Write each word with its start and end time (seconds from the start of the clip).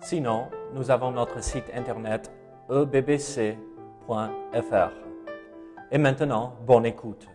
Sinon, 0.00 0.46
nous 0.74 0.90
avons 0.90 1.10
notre 1.10 1.42
site 1.42 1.70
internet 1.74 2.30
ebbc.fr. 2.70 3.56
Et 5.90 5.98
maintenant, 5.98 6.54
bonne 6.66 6.86
écoute. 6.86 7.26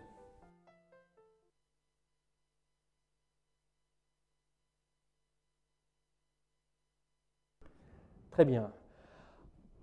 Très 8.31 8.45
bien. 8.45 8.71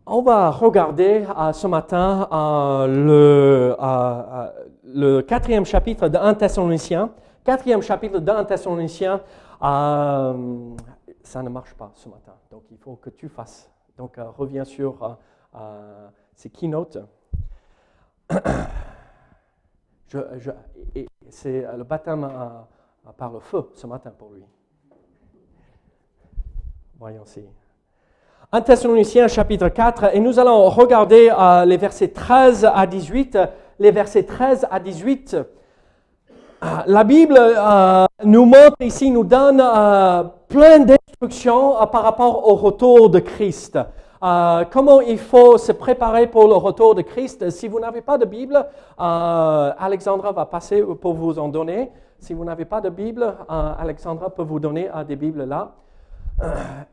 On 0.06 0.22
va 0.22 0.50
regarder 0.50 1.24
euh, 1.38 1.52
ce 1.52 1.68
matin 1.68 2.26
euh, 2.32 2.86
le, 2.88 3.76
euh, 3.80 4.46
le 4.84 5.20
quatrième 5.20 5.64
chapitre 5.64 6.08
de 6.08 6.16
1 6.16 6.34
Thessaloniciens. 6.34 7.10
Quatrième 7.44 7.82
chapitre 7.82 8.18
1 8.18 8.44
Thessaloniciens. 8.44 9.20
Ça 11.30 11.42
ne 11.42 11.48
marche 11.48 11.74
pas 11.74 11.92
ce 11.94 12.08
matin, 12.08 12.34
donc 12.50 12.64
il 12.70 12.78
faut 12.78 12.96
que 12.96 13.10
tu 13.10 13.28
fasses. 13.28 13.70
Donc 13.96 14.16
reviens 14.36 14.64
sur 14.64 15.16
ces 16.34 16.50
keynotes. 16.50 16.98
c'est 21.28 21.66
le 21.76 21.84
baptême 21.84 22.28
par 23.16 23.32
le 23.32 23.40
feu 23.40 23.70
ce 23.74 23.86
matin 23.86 24.12
pour 24.16 24.30
lui. 24.30 24.44
Voyons 26.98 27.24
si. 27.24 27.40
1 28.52 28.60
Thessaloniciens 28.62 29.28
chapitre 29.28 29.68
4 29.68 30.14
et 30.16 30.18
nous 30.20 30.40
allons 30.40 30.68
regarder 30.68 31.30
euh, 31.30 31.64
les 31.64 31.76
versets 31.76 32.08
13 32.08 32.68
à 32.74 32.84
18. 32.86 33.38
Les 33.78 33.92
versets 33.92 34.24
13 34.24 34.66
à 34.70 34.80
18. 34.80 35.34
Euh, 35.34 35.44
la 36.86 37.04
Bible 37.04 37.38
euh, 37.38 38.06
nous 38.24 38.44
montre 38.44 38.76
ici, 38.80 39.10
nous 39.12 39.22
donne 39.22 39.62
plein 40.48 40.80
d'instructions 41.20 41.86
par 41.88 42.02
rapport 42.02 42.48
au 42.48 42.54
retour 42.54 43.10
de 43.10 43.18
Christ. 43.18 43.78
comment 44.20 45.02
il 45.02 45.18
faut 45.18 45.58
se 45.58 45.72
préparer 45.72 46.26
pour 46.26 46.48
le 46.48 46.54
retour 46.54 46.94
de 46.94 47.02
Christ? 47.02 47.50
Si 47.50 47.68
vous 47.68 47.78
n'avez 47.78 48.00
pas 48.00 48.16
de 48.16 48.24
Bible, 48.24 48.66
Alexandra 48.96 50.32
va 50.32 50.46
passer 50.46 50.82
pour 50.82 51.12
vous 51.12 51.38
en 51.38 51.48
donner. 51.48 51.90
Si 52.18 52.32
vous 52.32 52.44
n'avez 52.44 52.64
pas 52.64 52.80
de 52.80 52.88
Bible, 52.88 53.36
Alexandra 53.48 54.30
peut 54.30 54.42
vous 54.42 54.60
donner 54.60 54.90
des 55.06 55.16
Bibles 55.16 55.44
là. 55.44 55.74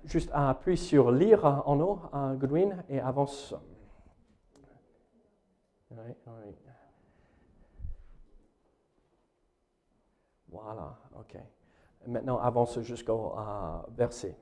juste 0.04 0.30
appuie 0.34 0.78
sur 0.78 1.10
lire 1.10 1.64
en 1.66 1.80
haut, 1.80 2.00
Goodwin, 2.38 2.84
et 2.90 3.00
avance. 3.00 3.56
Voilà. 10.50 11.07
Maintenant, 12.08 12.40
avance 12.40 12.80
jusqu'au 12.84 13.34
euh, 13.38 13.78
verset. 13.98 14.34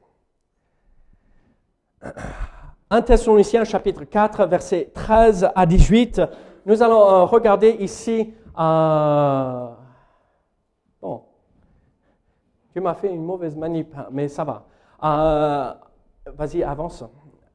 1 2.92 3.02
Thessaloniciens 3.02 3.64
chapitre 3.64 4.04
4, 4.04 4.46
verset 4.46 4.92
13 4.94 5.50
à 5.56 5.66
18. 5.66 6.22
Nous 6.68 6.84
allons 6.84 7.02
euh, 7.02 7.24
regarder 7.24 7.72
ici. 7.80 8.32
Euh, 8.60 9.68
bon, 11.02 11.24
tu 12.72 12.82
m'as 12.82 12.94
fait 12.94 13.12
une 13.12 13.26
mauvaise 13.26 13.58
manip, 13.58 13.96
mais 14.12 14.28
ça 14.28 14.44
va. 14.44 14.68
Vas-y, 16.38 16.62
avance. 16.62 17.04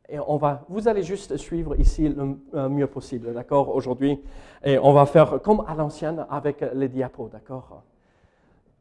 Et 0.08 0.18
on 0.18 0.38
va, 0.38 0.64
vous 0.68 0.88
allez 0.88 1.04
juste 1.04 1.36
suivre 1.36 1.78
ici 1.78 2.08
le 2.08 2.68
mieux 2.68 2.88
possible, 2.88 3.32
d'accord, 3.32 3.72
aujourd'hui. 3.72 4.20
Et 4.64 4.76
on 4.76 4.92
va 4.92 5.06
faire 5.06 5.40
comme 5.40 5.64
à 5.68 5.74
l'ancienne 5.76 6.26
avec 6.28 6.64
les 6.74 6.88
diapos, 6.88 7.28
d'accord? 7.28 7.84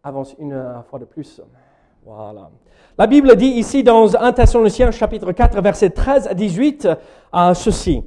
Avance 0.01 0.33
une 0.39 0.57
fois 0.89 0.97
de 0.97 1.03
plus. 1.03 1.41
Voilà. 2.05 2.49
La 2.97 3.05
Bible 3.05 3.35
dit 3.35 3.47
ici 3.47 3.83
dans 3.83 4.15
1 4.15 4.31
Thessaloniciens 4.31 4.91
chapitre 4.91 5.33
4 5.33 5.61
verset 5.61 5.89
13 5.89 6.27
à 6.27 6.33
18 6.33 6.87
euh, 7.35 7.53
ceci. 7.53 8.01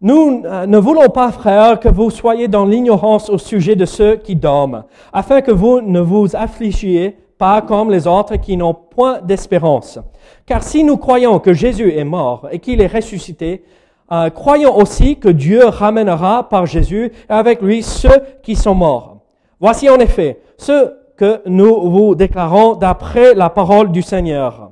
Nous 0.00 0.42
euh, 0.44 0.64
ne 0.64 0.78
voulons 0.78 1.10
pas, 1.10 1.30
frères, 1.32 1.80
que 1.80 1.90
vous 1.90 2.08
soyez 2.08 2.48
dans 2.48 2.64
l'ignorance 2.64 3.28
au 3.28 3.36
sujet 3.36 3.76
de 3.76 3.84
ceux 3.84 4.16
qui 4.16 4.36
dorment, 4.36 4.84
afin 5.12 5.42
que 5.42 5.50
vous 5.50 5.82
ne 5.82 6.00
vous 6.00 6.34
affligiez 6.34 7.18
pas 7.36 7.60
comme 7.60 7.90
les 7.90 8.06
autres 8.06 8.36
qui 8.36 8.56
n'ont 8.56 8.72
point 8.74 9.20
d'espérance. 9.20 9.98
Car 10.46 10.62
si 10.62 10.82
nous 10.82 10.96
croyons 10.96 11.40
que 11.40 11.52
Jésus 11.52 11.92
est 11.92 12.04
mort 12.04 12.48
et 12.52 12.58
qu'il 12.58 12.80
est 12.80 12.86
ressuscité, 12.86 13.64
euh, 14.12 14.30
croyons 14.30 14.74
aussi 14.74 15.18
que 15.18 15.28
Dieu 15.28 15.66
ramènera 15.66 16.48
par 16.48 16.64
Jésus 16.64 17.12
et 17.28 17.32
avec 17.32 17.60
lui 17.60 17.82
ceux 17.82 18.22
qui 18.42 18.56
sont 18.56 18.74
morts. 18.74 19.18
Voici 19.60 19.90
en 19.90 19.98
effet 19.98 20.40
ce 20.56 21.03
que 21.16 21.42
nous 21.46 21.90
vous 21.90 22.14
déclarons 22.14 22.74
d'après 22.74 23.34
la 23.34 23.50
parole 23.50 23.90
du 23.92 24.02
Seigneur. 24.02 24.70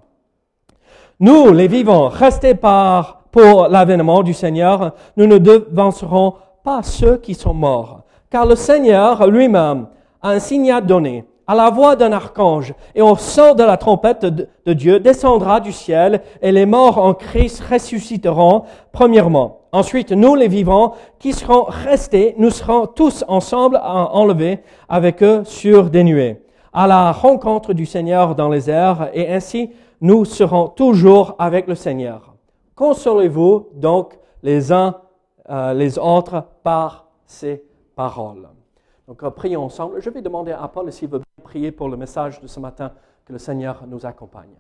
Nous, 1.21 1.53
les 1.53 1.69
vivants, 1.69 2.09
restés 2.09 2.55
par, 2.55 3.23
pour 3.31 3.69
l'avènement 3.69 4.23
du 4.23 4.35
Seigneur, 4.35 4.95
nous 5.17 5.27
ne 5.27 5.39
devancerons 5.39 6.35
pas 6.65 6.83
ceux 6.83 7.17
qui 7.17 7.35
sont 7.35 7.55
morts. 7.55 8.03
Car 8.31 8.47
le 8.47 8.57
Seigneur 8.57 9.27
lui-même 9.27 9.87
a 10.21 10.31
un 10.31 10.39
signe 10.39 10.73
à 10.73 10.81
donner 10.81 11.25
à 11.53 11.55
la 11.55 11.69
voix 11.69 11.97
d'un 11.97 12.13
archange 12.13 12.73
et 12.95 13.03
au 13.03 13.15
son 13.15 13.55
de 13.55 13.63
la 13.63 13.77
trompette 13.77 14.25
de, 14.25 14.73
Dieu 14.73 15.01
descendra 15.01 15.61
du 15.61 15.71
ciel 15.71 16.23
et 16.41 16.51
les 16.51 16.65
morts 16.65 16.97
en 16.97 17.13
Christ 17.13 17.63
ressusciteront 17.71 18.63
premièrement. 18.91 19.61
Ensuite, 19.71 20.13
nous 20.13 20.35
les 20.35 20.49
vivants 20.49 20.95
qui 21.19 21.35
serons 21.35 21.65
restés, 21.65 22.35
nous 22.39 22.49
serons 22.49 22.87
tous 22.87 23.23
ensemble 23.29 23.79
enlevés 23.83 24.61
avec 24.89 25.23
eux 25.23 25.43
sur 25.45 25.91
des 25.91 26.05
nuées 26.05 26.41
à 26.73 26.87
la 26.87 27.13
rencontre 27.13 27.75
du 27.75 27.85
Seigneur 27.85 28.35
dans 28.35 28.49
les 28.49 28.71
airs 28.71 29.11
et 29.13 29.31
ainsi 29.31 29.73
nous 30.01 30.25
serons 30.25 30.69
toujours 30.69 31.37
avec 31.39 31.67
le 31.67 31.75
Seigneur. 31.75 32.33
Consolez-vous 32.75 33.69
donc 33.75 34.19
les 34.43 34.73
uns 34.73 34.95
euh, 35.51 35.75
les 35.75 35.99
autres 35.99 36.45
par 36.63 37.09
ces 37.27 37.63
paroles. 37.95 38.49
Donc, 39.09 39.23
euh, 39.23 39.31
prions 39.31 39.65
ensemble. 39.65 40.01
Je 40.01 40.11
vais 40.11 40.23
demander 40.23 40.53
à 40.53 40.69
Paul 40.69 40.93
s'il 40.93 41.09
veut 41.09 41.23
prier 41.43 41.73
pour 41.73 41.89
le 41.89 41.97
message 41.97 42.41
de 42.41 42.47
ce 42.47 42.61
matin, 42.61 42.93
que 43.25 43.33
le 43.33 43.39
Seigneur 43.39 43.87
nous 43.87 44.05
accompagne. 44.07 44.55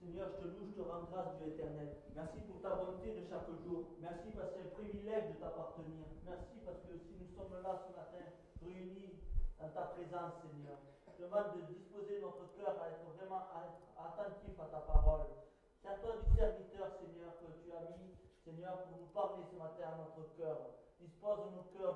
Seigneur, 0.00 0.28
je 0.36 0.44
te 0.44 0.48
loue, 0.48 0.68
je 0.68 0.76
te 0.76 0.84
rends 0.84 1.04
grâce, 1.10 1.32
Dieu 1.40 1.52
éternel. 1.52 1.96
Merci 2.14 2.40
pour 2.44 2.60
ta 2.60 2.76
bonté 2.76 3.12
de 3.16 3.24
chaque 3.24 3.48
jour. 3.64 3.96
Merci 4.00 4.28
parce 4.36 4.52
que 4.52 4.60
c'est 4.60 4.68
un 4.68 4.72
privilège 4.76 5.32
de 5.32 5.36
t'appartenir. 5.40 6.04
Merci 6.28 6.60
parce 6.64 6.80
que 6.84 6.92
si 6.96 7.16
nous 7.16 7.28
sommes 7.32 7.56
là 7.64 7.72
ce 7.80 7.92
matin, 7.96 8.24
réunis 8.60 9.16
dans 9.60 9.72
ta 9.72 9.96
présence, 9.96 10.44
Seigneur, 10.44 10.76
je 11.08 11.24
demande 11.24 11.56
de 11.56 11.60
disposer 11.72 12.20
notre 12.20 12.52
cœur 12.52 12.76
à 12.80 12.92
être 12.92 13.04
vraiment 13.16 13.48
attentif 13.96 14.56
à 14.60 14.68
ta 14.68 14.80
parole. 14.84 15.28
Sers-toi 15.80 16.20
du 16.20 16.28
serviteur, 16.36 16.88
Seigneur, 17.00 17.32
que 17.40 17.48
tu 17.64 17.72
as 17.72 17.96
mis, 17.96 18.12
Seigneur, 18.44 18.84
pour 18.88 18.96
nous 18.96 19.12
parler 19.12 19.44
ce 19.48 19.56
matin 19.56 19.92
à 19.92 19.94
notre 20.04 20.24
cœur. 20.36 20.72
Dispose 21.00 21.48
ouvre 21.48 21.64
nos 21.64 21.68
cœurs 21.72 21.94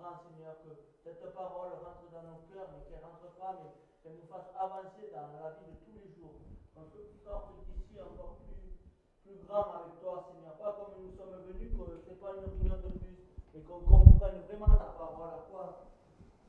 grand, 0.00 0.16
Seigneur, 0.24 0.56
que 0.64 0.72
cette 1.04 1.20
parole 1.36 1.76
rentre 1.84 2.08
dans 2.08 2.24
nos 2.24 2.40
cœurs, 2.48 2.72
mais 2.72 2.88
qu'elle 2.88 3.04
rentre 3.04 3.28
pas, 3.36 3.52
mais 3.60 3.76
qu'elle 4.00 4.16
nous 4.16 4.28
fasse 4.32 4.48
avancer 4.56 5.12
dans 5.12 5.28
la 5.36 5.60
vie 5.60 5.68
de 5.68 5.76
tous 5.84 5.96
les 6.00 6.08
jours. 6.16 6.40
Qu'on 6.72 6.88
sorte 7.20 7.52
d'ici 7.68 8.00
encore 8.00 8.40
plus, 8.48 9.36
grand 9.44 9.68
avec 9.76 10.00
toi, 10.00 10.24
Seigneur. 10.32 10.56
Pas 10.56 10.72
comme 10.80 11.04
nous 11.04 11.12
sommes 11.12 11.44
venus, 11.52 11.76
que 11.76 11.84
ce 11.84 12.08
n'est 12.08 12.16
pas 12.16 12.32
une 12.40 12.48
réunion 12.48 12.80
de 12.80 12.96
plus, 12.96 13.20
mais 13.52 13.60
qu'on 13.60 13.84
comprenne 13.84 14.40
vraiment 14.48 14.72
ta 14.72 14.96
parole, 14.96 15.36
à 15.36 15.44
quoi 15.52 15.92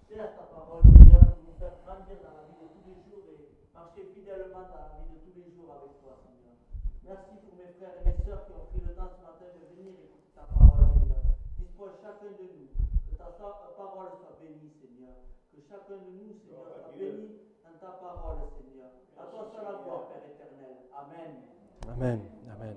sert 0.07 0.31
ta 0.31 0.47
parole, 0.47 0.87
Seigneur, 0.95 1.35
pour 1.35 1.43
nous 1.51 1.59
faire 1.59 1.75
grandir 1.83 2.23
dans 2.23 2.35
la 2.39 2.47
vie 2.47 2.55
de 2.63 2.67
tous 2.71 2.87
les 2.87 2.99
jours 3.03 3.27
et 3.27 3.51
marcher 3.75 4.07
fidèlement 4.15 4.63
dans 4.71 4.79
la 4.79 4.95
vie 5.03 5.11
de 5.11 5.19
tous 5.27 5.35
les 5.35 5.51
jours 5.51 5.75
avec 5.75 5.99
toi, 5.99 6.15
Seigneur. 6.23 6.55
Merci 7.03 7.35
pour 7.43 7.59
mes 7.59 7.75
frères 7.75 7.99
et 7.99 8.03
mes 8.07 8.17
sœurs 8.23 8.47
qui 8.47 8.55
ont 8.55 8.71
pris 8.71 8.79
le 8.79 8.95
temps 8.95 9.11
ce 9.11 9.19
matin 9.19 9.51
de 9.51 9.75
venir 9.75 9.91
écouter 9.99 10.31
ta 10.31 10.47
parole, 10.47 10.87
Seigneur 10.95 11.35
chacun 12.01 12.31
de 12.37 12.45
nous. 12.45 12.90
Que 13.21 13.43
ta 13.43 13.73
parole 13.77 14.11
soit 14.19 14.37
bénie, 14.41 14.71
Seigneur. 14.79 15.15
Que 15.51 15.61
chacun 15.61 15.97
de 16.01 16.11
nous, 16.17 16.33
Seigneur, 16.41 16.65
soit 16.73 16.93
béni 16.97 17.39
dans 17.63 17.77
ta 17.79 17.93
parole, 17.93 18.37
Seigneur. 18.57 18.89
À 19.17 19.23
toi 19.31 19.47
seul 19.53 19.63
la 19.63 19.83
gloire, 19.83 20.07
Père 20.09 20.25
éternel. 20.25 20.77
Amen. 20.95 21.31
Amen. 21.87 22.19
Amen. 22.55 22.75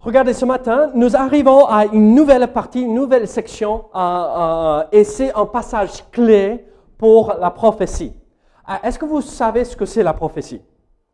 Regardez, 0.00 0.34
ce 0.34 0.44
matin, 0.44 0.90
nous 0.94 1.16
arrivons 1.16 1.66
à 1.66 1.86
une 1.86 2.14
nouvelle 2.14 2.52
partie, 2.52 2.82
une 2.82 2.94
nouvelle 2.94 3.26
section, 3.26 3.86
euh, 3.94 3.98
euh, 3.98 4.84
et 4.92 5.04
c'est 5.04 5.32
un 5.34 5.46
passage 5.46 6.08
clé 6.10 6.66
pour 6.98 7.34
la 7.34 7.50
prophétie. 7.50 8.12
Euh, 8.68 8.74
est-ce 8.82 8.98
que 8.98 9.04
vous 9.06 9.20
savez 9.20 9.64
ce 9.64 9.76
que 9.76 9.86
c'est 9.86 10.02
la 10.02 10.12
prophétie? 10.12 10.62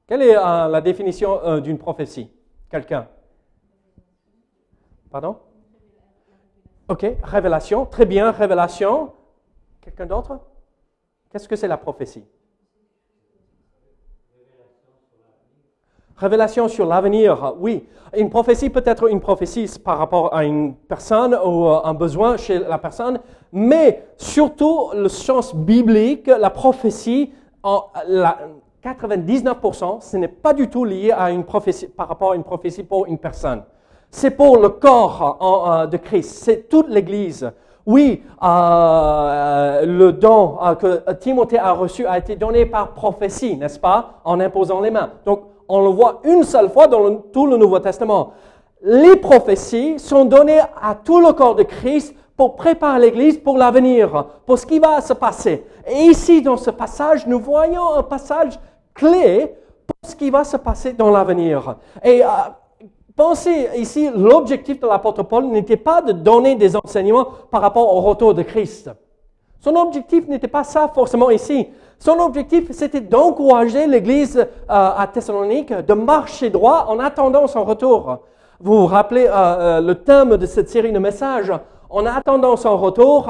Quelle 0.07 0.23
est 0.23 0.37
euh, 0.37 0.69
la 0.69 0.81
définition 0.81 1.41
euh, 1.45 1.61
d'une 1.61 1.79
prophétie? 1.79 2.31
Quelqu'un? 2.69 3.07
Pardon? 5.11 5.37
Ok, 6.91 7.07
révélation. 7.23 7.87
Très 7.87 8.05
bien, 8.05 8.33
révélation. 8.33 9.13
Quelqu'un 9.81 10.07
d'autre? 10.07 10.41
Qu'est-ce 11.31 11.49
que 11.49 11.55
c'est 11.55 11.69
la 11.69 11.77
prophétie? 11.77 12.25
Révélation 16.17 16.67
sur 16.67 16.87
l'avenir, 16.87 17.55
oui. 17.61 17.87
Une 18.17 18.29
prophétie 18.29 18.71
peut 18.71 18.83
être 18.85 19.09
une 19.09 19.21
prophétie 19.21 19.71
par 19.79 19.99
rapport 19.99 20.35
à 20.35 20.45
une 20.45 20.75
personne 20.75 21.33
ou 21.33 21.69
euh, 21.69 21.81
un 21.85 21.95
besoin 21.95 22.37
chez 22.37 22.59
la 22.59 22.79
personne, 22.79 23.21
mais 23.53 24.09
surtout 24.17 24.91
le 24.93 25.09
sens 25.09 25.55
biblique, 25.55 26.27
la 26.27 26.51
prophétie, 26.51 27.33
en, 27.63 27.85
la, 28.09 28.37
99%, 28.83 30.01
ce 30.01 30.17
n'est 30.17 30.27
pas 30.27 30.53
du 30.53 30.69
tout 30.69 30.85
lié 30.85 31.13
à 31.13 31.31
une 31.31 31.45
prophétie, 31.45 31.87
par 31.87 32.09
rapport 32.09 32.33
à 32.33 32.35
une 32.35 32.43
prophétie 32.43 32.83
pour 32.83 33.07
une 33.07 33.19
personne. 33.19 33.63
C'est 34.11 34.31
pour 34.33 34.59
le 34.59 34.71
corps 34.71 35.67
euh, 35.69 35.87
de 35.87 35.97
Christ, 35.97 36.43
c'est 36.43 36.69
toute 36.69 36.89
l'Église. 36.89 37.51
Oui, 37.87 38.23
euh, 38.43 39.87
le 39.87 40.13
don 40.13 40.59
euh, 40.63 40.75
que 40.75 41.13
Timothée 41.13 41.59
a 41.59 41.73
reçu 41.73 42.07
a 42.07 42.19
été 42.19 42.37
donné 42.37 42.67
par 42.67 42.93
prophétie, 42.93 43.57
n'est-ce 43.57 43.79
pas, 43.79 44.21
en 44.25 44.41
imposant 44.41 44.81
les 44.81 44.91
mains. 44.91 45.11
Donc, 45.25 45.43
on 45.69 45.81
le 45.83 45.91
voit 45.91 46.21
une 46.25 46.43
seule 46.43 46.69
fois 46.69 46.89
dans 46.89 47.17
tout 47.33 47.47
le 47.47 47.57
Nouveau 47.57 47.79
Testament. 47.79 48.33
Les 48.83 49.17
prophéties 49.17 49.99
sont 49.99 50.25
données 50.25 50.61
à 50.61 50.95
tout 50.95 51.21
le 51.21 51.33
corps 51.33 51.55
de 51.55 51.63
Christ 51.63 52.15
pour 52.37 52.57
préparer 52.57 53.01
l'Église 53.01 53.39
pour 53.39 53.59
l'avenir, 53.59 54.25
pour 54.47 54.59
ce 54.59 54.67
qui 54.67 54.79
va 54.79 55.01
se 55.01 55.13
passer. 55.13 55.65
Et 55.87 56.05
ici, 56.05 56.43
dans 56.43 56.57
ce 56.57 56.71
passage, 56.71 57.27
nous 57.27 57.39
voyons 57.39 57.95
un 57.95 58.03
passage 58.03 58.59
clé 58.95 59.55
pour 59.87 60.11
ce 60.11 60.17
qui 60.17 60.31
va 60.31 60.43
se 60.45 60.57
passer 60.57 60.93
dans 60.95 61.11
l'avenir. 61.11 61.77
Et 62.03 62.25
euh, 62.25 62.29
pensez 63.21 63.69
ici, 63.77 64.11
l'objectif 64.17 64.81
de 64.81 64.87
l'apôtre 64.87 65.23
Paul 65.25 65.45
n'était 65.45 65.77
pas 65.77 66.01
de 66.01 66.13
donner 66.13 66.55
des 66.55 66.75
enseignements 66.75 67.27
par 67.51 67.61
rapport 67.61 67.95
au 67.95 68.01
retour 68.01 68.33
de 68.33 68.41
Christ. 68.41 68.91
Son 69.59 69.77
objectif 69.77 70.27
n'était 70.27 70.49
pas 70.49 70.65
ça 70.65 70.89
forcément 70.89 71.29
ici. 71.29 71.69
Son 71.99 72.19
objectif, 72.19 72.71
c'était 72.71 73.03
d'encourager 73.03 73.87
l'Église 73.87 74.39
euh, 74.39 74.47
à 74.69 75.07
Thessalonique 75.13 75.71
de 75.71 75.93
marcher 75.93 76.49
droit 76.49 76.87
en 76.89 76.99
attendant 76.99 77.47
son 77.47 77.63
retour. 77.65 78.21
Vous 78.59 78.81
vous 78.81 78.87
rappelez 78.87 79.27
euh, 79.29 79.83
le 79.83 79.97
thème 79.97 80.39
de 80.39 80.47
cette 80.47 80.71
série 80.71 80.93
de 80.93 80.99
messages? 80.99 81.53
En 81.91 82.07
attendant 82.07 82.57
son 82.57 82.79
retour, 82.79 83.29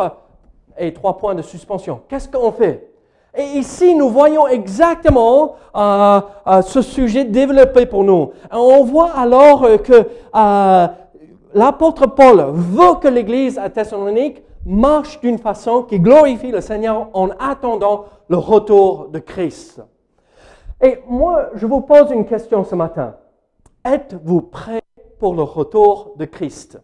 et 0.78 0.94
trois 0.94 1.16
points 1.18 1.34
de 1.34 1.42
suspension. 1.42 2.02
Qu'est-ce 2.08 2.28
qu'on 2.28 2.52
fait? 2.52 2.89
Et 3.34 3.44
ici, 3.44 3.94
nous 3.94 4.08
voyons 4.08 4.48
exactement 4.48 5.54
euh, 5.76 6.20
euh, 6.46 6.62
ce 6.62 6.82
sujet 6.82 7.24
développé 7.24 7.86
pour 7.86 8.02
nous. 8.02 8.32
On 8.50 8.82
voit 8.84 9.12
alors 9.12 9.62
que 9.82 10.08
euh, 10.34 10.86
l'apôtre 11.54 12.06
Paul 12.06 12.46
veut 12.52 12.96
que 13.00 13.06
l'Église 13.06 13.56
à 13.58 13.70
Thessalonique 13.70 14.42
marche 14.66 15.20
d'une 15.20 15.38
façon 15.38 15.84
qui 15.84 16.00
glorifie 16.00 16.50
le 16.50 16.60
Seigneur 16.60 17.08
en 17.12 17.30
attendant 17.38 18.06
le 18.28 18.36
retour 18.36 19.08
de 19.08 19.20
Christ. 19.20 19.80
Et 20.82 20.98
moi, 21.08 21.50
je 21.54 21.66
vous 21.66 21.82
pose 21.82 22.10
une 22.10 22.26
question 22.26 22.64
ce 22.64 22.74
matin. 22.74 23.14
Êtes-vous 23.84 24.42
prêt 24.42 24.82
pour 25.18 25.34
le 25.34 25.42
retour 25.42 26.14
de 26.16 26.24
Christ? 26.24 26.80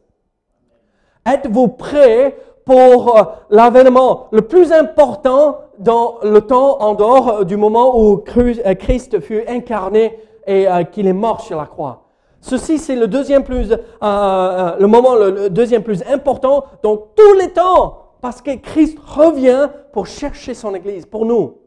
Êtes-vous 1.27 1.69
prêt 1.69 2.37
pour 2.67 3.17
l'avènement 3.49 4.27
le 4.33 4.43
plus 4.43 4.73
important 4.73 5.61
dans 5.79 6.19
le 6.23 6.41
temps 6.41 6.81
en 6.81 6.95
dehors 6.95 7.45
du 7.45 7.57
moment 7.57 7.99
où 7.99 8.25
euh, 8.37 8.75
Christ 8.75 9.21
fut 9.21 9.47
incarné 9.47 10.19
et 10.47 10.69
euh, 10.69 10.83
qu'il 10.83 11.07
est 11.07 11.13
mort 11.13 11.41
sur 11.41 11.59
la 11.59 11.67
croix. 11.67 12.03
Ceci, 12.41 12.79
c'est 12.79 12.97
le 12.97 13.07
deuxième 13.07 13.45
plus, 13.45 13.73
euh, 13.73 14.77
le 14.79 14.87
moment 14.87 15.15
le, 15.15 15.49
deuxième 15.49 15.85
plus 15.85 16.03
important 16.09 16.65
dans 16.83 16.97
tous 16.97 17.35
les 17.35 17.53
temps, 17.53 18.15
parce 18.21 18.43
que 18.43 18.57
Christ 18.57 18.99
revient 18.99 19.69
pour 19.93 20.09
chercher 20.09 20.53
son 20.53 20.75
Église, 20.75 21.07
pour 21.07 21.25
nous. 21.25 21.59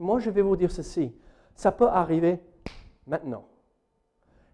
Moi, 0.00 0.18
je 0.18 0.30
vais 0.30 0.42
vous 0.42 0.56
dire 0.56 0.70
ceci, 0.70 1.12
ça 1.54 1.70
peut 1.70 1.88
arriver 1.88 2.40
maintenant. 3.06 3.44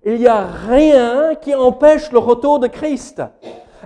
Il 0.05 0.19
n'y 0.19 0.27
a 0.27 0.47
rien 0.47 1.35
qui 1.37 1.55
empêche 1.55 2.13
le 2.13 2.19
retour 2.19 2.59
de 2.59 2.67
Christ. 2.67 3.23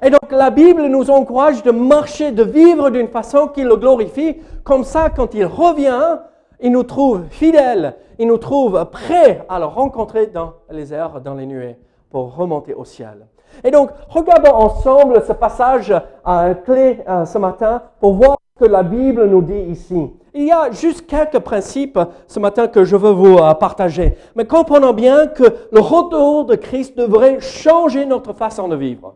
Et 0.05 0.11
donc 0.11 0.31
la 0.31 0.51
Bible 0.51 0.87
nous 0.89 1.11
encourage 1.11 1.63
de 1.63 1.71
marcher, 1.71 2.31
de 2.31 2.43
vivre 2.43 2.91
d'une 2.91 3.09
façon 3.09 3.49
qui 3.49 3.63
le 3.63 3.77
glorifie. 3.77 4.37
Comme 4.63 4.85
ça, 4.85 5.09
quand 5.09 5.35
il 5.35 5.47
revient, 5.47 6.19
il 6.61 6.73
nous 6.73 6.83
trouve 6.83 7.23
fidèles, 7.31 7.97
il 8.19 8.29
nous 8.29 8.37
trouve 8.37 8.85
prêts 8.93 9.47
à 9.49 9.59
le 9.59 9.65
rencontrer 9.65 10.27
dans 10.27 10.53
les 10.71 10.93
airs, 10.93 11.23
dans 11.23 11.33
les 11.33 11.47
nuées, 11.47 11.79
pour 12.11 12.37
remonter 12.37 12.75
au 12.75 12.85
ciel. 12.85 13.27
Et 13.63 13.71
donc, 13.71 13.91
regardons 14.11 14.53
ensemble 14.53 15.23
ce 15.27 15.33
passage 15.33 15.95
euh, 16.27 16.53
clé 16.53 16.99
ce 17.25 17.39
matin 17.39 17.81
pour 17.99 18.13
voir 18.13 18.37
ce 18.59 18.65
que 18.65 18.71
la 18.71 18.83
Bible 18.83 19.25
nous 19.25 19.41
dit 19.41 19.71
ici. 19.71 20.11
Il 20.35 20.45
y 20.45 20.53
a 20.53 20.71
juste 20.71 21.07
quelques 21.07 21.39
principes 21.39 21.99
ce 22.27 22.41
matin 22.41 22.67
que 22.67 22.85
je 22.85 22.97
veux 22.97 23.13
vous 23.13 23.39
euh, 23.39 23.55
partager. 23.55 24.19
Mais 24.35 24.45
comprenons 24.45 24.93
bien 24.93 25.29
que 25.29 25.45
le 25.73 25.81
retour 25.81 26.45
de 26.45 26.57
Christ 26.57 26.99
devrait 26.99 27.41
changer 27.41 28.05
notre 28.05 28.35
façon 28.35 28.69
de 28.69 28.77
vivre. 28.77 29.15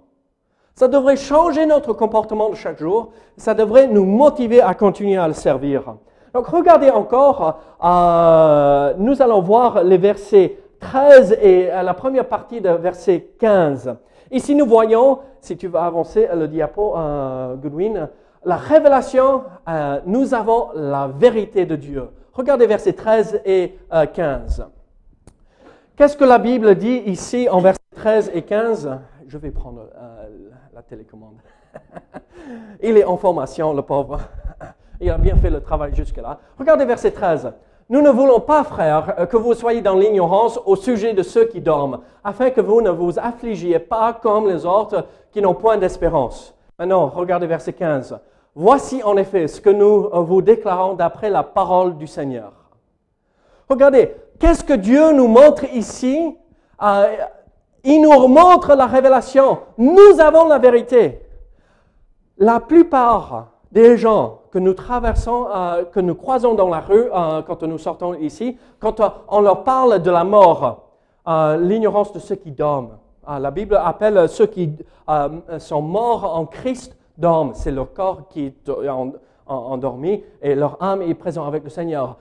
Ça 0.78 0.86
devrait 0.86 1.16
changer 1.16 1.66
notre 1.66 1.92
comportement 1.92 2.50
de 2.50 2.54
chaque 2.54 2.78
jour. 2.78 3.08
Ça 3.36 3.52
devrait 3.52 3.88
nous 3.88 4.04
motiver 4.04 4.62
à 4.62 4.74
continuer 4.74 5.16
à 5.16 5.26
le 5.26 5.34
servir. 5.34 5.96
Donc 6.32 6.46
regardez 6.46 6.88
encore, 6.88 7.58
euh, 7.82 8.94
nous 8.96 9.20
allons 9.20 9.40
voir 9.40 9.82
les 9.82 9.98
versets 9.98 10.56
13 10.78 11.36
et 11.42 11.72
euh, 11.72 11.82
la 11.82 11.94
première 11.94 12.28
partie 12.28 12.60
de 12.60 12.68
verset 12.68 13.26
15. 13.40 13.96
Ici 14.30 14.54
nous 14.54 14.66
voyons, 14.66 15.18
si 15.40 15.56
tu 15.56 15.66
veux 15.66 15.80
avancer 15.80 16.28
le 16.32 16.46
diapo, 16.46 16.96
euh, 16.96 17.56
Goodwin, 17.56 18.08
la 18.44 18.56
révélation, 18.56 19.42
nous 20.06 20.32
avons 20.32 20.68
la 20.76 21.08
vérité 21.08 21.66
de 21.66 21.74
Dieu. 21.74 22.04
Regardez 22.32 22.68
versets 22.68 22.92
13 22.92 23.40
et 23.44 23.76
15. 24.14 24.64
Qu'est-ce 25.96 26.16
que 26.16 26.24
la 26.24 26.38
Bible 26.38 26.76
dit 26.76 27.02
ici 27.06 27.48
en 27.50 27.58
versets 27.58 27.80
13 27.96 28.30
et 28.32 28.42
15 28.42 28.90
Je 29.28 29.36
vais 29.36 29.50
prendre 29.50 29.82
la 30.74 30.80
télécommande. 30.80 31.36
Il 32.82 32.96
est 32.96 33.04
en 33.04 33.18
formation, 33.18 33.74
le 33.74 33.82
pauvre. 33.82 34.20
Il 35.02 35.10
a 35.10 35.18
bien 35.18 35.36
fait 35.36 35.50
le 35.50 35.60
travail 35.60 35.94
jusque-là. 35.94 36.38
Regardez 36.58 36.86
verset 36.86 37.10
13. 37.10 37.52
Nous 37.90 38.00
ne 38.00 38.08
voulons 38.08 38.40
pas, 38.40 38.64
frères, 38.64 39.28
que 39.28 39.36
vous 39.36 39.52
soyez 39.52 39.82
dans 39.82 39.96
l'ignorance 39.96 40.58
au 40.64 40.76
sujet 40.76 41.12
de 41.12 41.22
ceux 41.22 41.44
qui 41.44 41.60
dorment, 41.60 42.00
afin 42.24 42.48
que 42.48 42.62
vous 42.62 42.80
ne 42.80 42.88
vous 42.88 43.18
affligiez 43.18 43.78
pas 43.78 44.14
comme 44.14 44.48
les 44.48 44.64
autres 44.64 45.04
qui 45.30 45.42
n'ont 45.42 45.54
point 45.54 45.76
d'espérance. 45.76 46.54
Maintenant, 46.78 47.08
regardez 47.08 47.46
verset 47.46 47.74
15. 47.74 48.18
Voici 48.54 49.02
en 49.02 49.18
effet 49.18 49.46
ce 49.46 49.60
que 49.60 49.70
nous 49.70 50.08
vous 50.24 50.40
déclarons 50.40 50.94
d'après 50.94 51.28
la 51.28 51.42
parole 51.42 51.98
du 51.98 52.06
Seigneur. 52.06 52.52
Regardez, 53.68 54.14
qu'est-ce 54.38 54.64
que 54.64 54.72
Dieu 54.72 55.12
nous 55.12 55.28
montre 55.28 55.64
ici 55.74 56.34
euh, 56.82 57.16
il 57.84 58.00
nous 58.02 58.28
montre 58.28 58.74
la 58.74 58.86
révélation. 58.86 59.58
Nous 59.76 60.20
avons 60.20 60.48
la 60.48 60.58
vérité. 60.58 61.20
La 62.38 62.60
plupart 62.60 63.48
des 63.72 63.96
gens 63.96 64.40
que 64.50 64.58
nous 64.58 64.74
traversons, 64.74 65.46
euh, 65.54 65.84
que 65.84 66.00
nous 66.00 66.14
croisons 66.14 66.54
dans 66.54 66.68
la 66.68 66.80
rue 66.80 67.08
euh, 67.12 67.42
quand 67.42 67.62
nous 67.62 67.78
sortons 67.78 68.14
ici, 68.14 68.56
quand 68.80 69.00
euh, 69.00 69.08
on 69.28 69.40
leur 69.40 69.64
parle 69.64 70.00
de 70.00 70.10
la 70.10 70.24
mort, 70.24 70.84
l'ignorance 71.58 72.10
de 72.14 72.20
ceux 72.20 72.36
qui 72.36 72.52
dorment. 72.52 72.96
la 73.28 73.50
Bible 73.50 73.76
appelle 73.76 74.26
ceux 74.30 74.46
qui 74.46 74.72
sont 75.58 75.82
morts 75.82 76.24
en 76.24 76.46
Christ 76.46 76.96
dorment. 77.18 77.52
C'est 77.52 77.70
leur 77.70 77.92
corps 77.92 78.28
qui 78.28 78.46
est 78.46 78.70
endormi 79.46 80.24
et 80.40 80.54
leur 80.54 80.82
âme 80.82 81.02
est 81.02 81.12
présente 81.12 81.46
avec 81.46 81.64
le 81.64 81.68
Seigneur. 81.68 82.16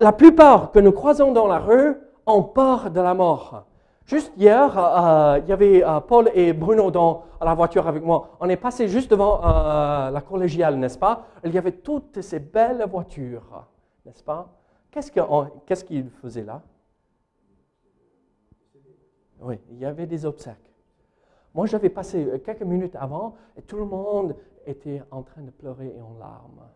la 0.00 0.12
plupart 0.12 0.72
que 0.72 0.80
nous 0.80 0.90
croisons 0.90 1.30
dans 1.30 1.46
la 1.46 1.60
rue 1.60 1.96
ont 2.26 2.42
peur 2.42 2.90
de 2.90 3.00
la 3.00 3.14
mort. 3.14 3.62
Juste 4.10 4.32
hier, 4.36 4.76
euh, 4.76 5.38
il 5.38 5.48
y 5.48 5.52
avait 5.52 5.84
euh, 5.84 6.00
Paul 6.00 6.32
et 6.34 6.52
Bruno 6.52 6.90
dans 6.90 7.22
la 7.40 7.54
voiture 7.54 7.86
avec 7.86 8.02
moi. 8.02 8.30
On 8.40 8.48
est 8.48 8.56
passé 8.56 8.88
juste 8.88 9.08
devant 9.08 9.38
euh, 9.38 10.10
la 10.10 10.20
collégiale, 10.20 10.74
n'est-ce 10.78 10.98
pas? 10.98 11.28
Il 11.44 11.54
y 11.54 11.58
avait 11.58 11.70
toutes 11.70 12.20
ces 12.20 12.40
belles 12.40 12.84
voitures, 12.90 13.68
n'est-ce 14.04 14.24
pas? 14.24 14.48
Qu'est-ce 14.90 15.84
qu'ils 15.84 16.10
faisaient 16.10 16.42
là? 16.42 16.60
Oui, 19.40 19.60
il 19.70 19.78
y 19.78 19.84
avait 19.84 20.08
des 20.08 20.26
obsèques. 20.26 20.74
Moi, 21.54 21.66
j'avais 21.66 21.88
passé 21.88 22.42
quelques 22.44 22.62
minutes 22.62 22.96
avant 22.96 23.36
et 23.56 23.62
tout 23.62 23.76
le 23.76 23.84
monde 23.84 24.34
était 24.66 25.04
en 25.12 25.22
train 25.22 25.42
de 25.42 25.50
pleurer 25.50 25.94
et 25.96 26.00
en 26.00 26.18
larmes. 26.18 26.66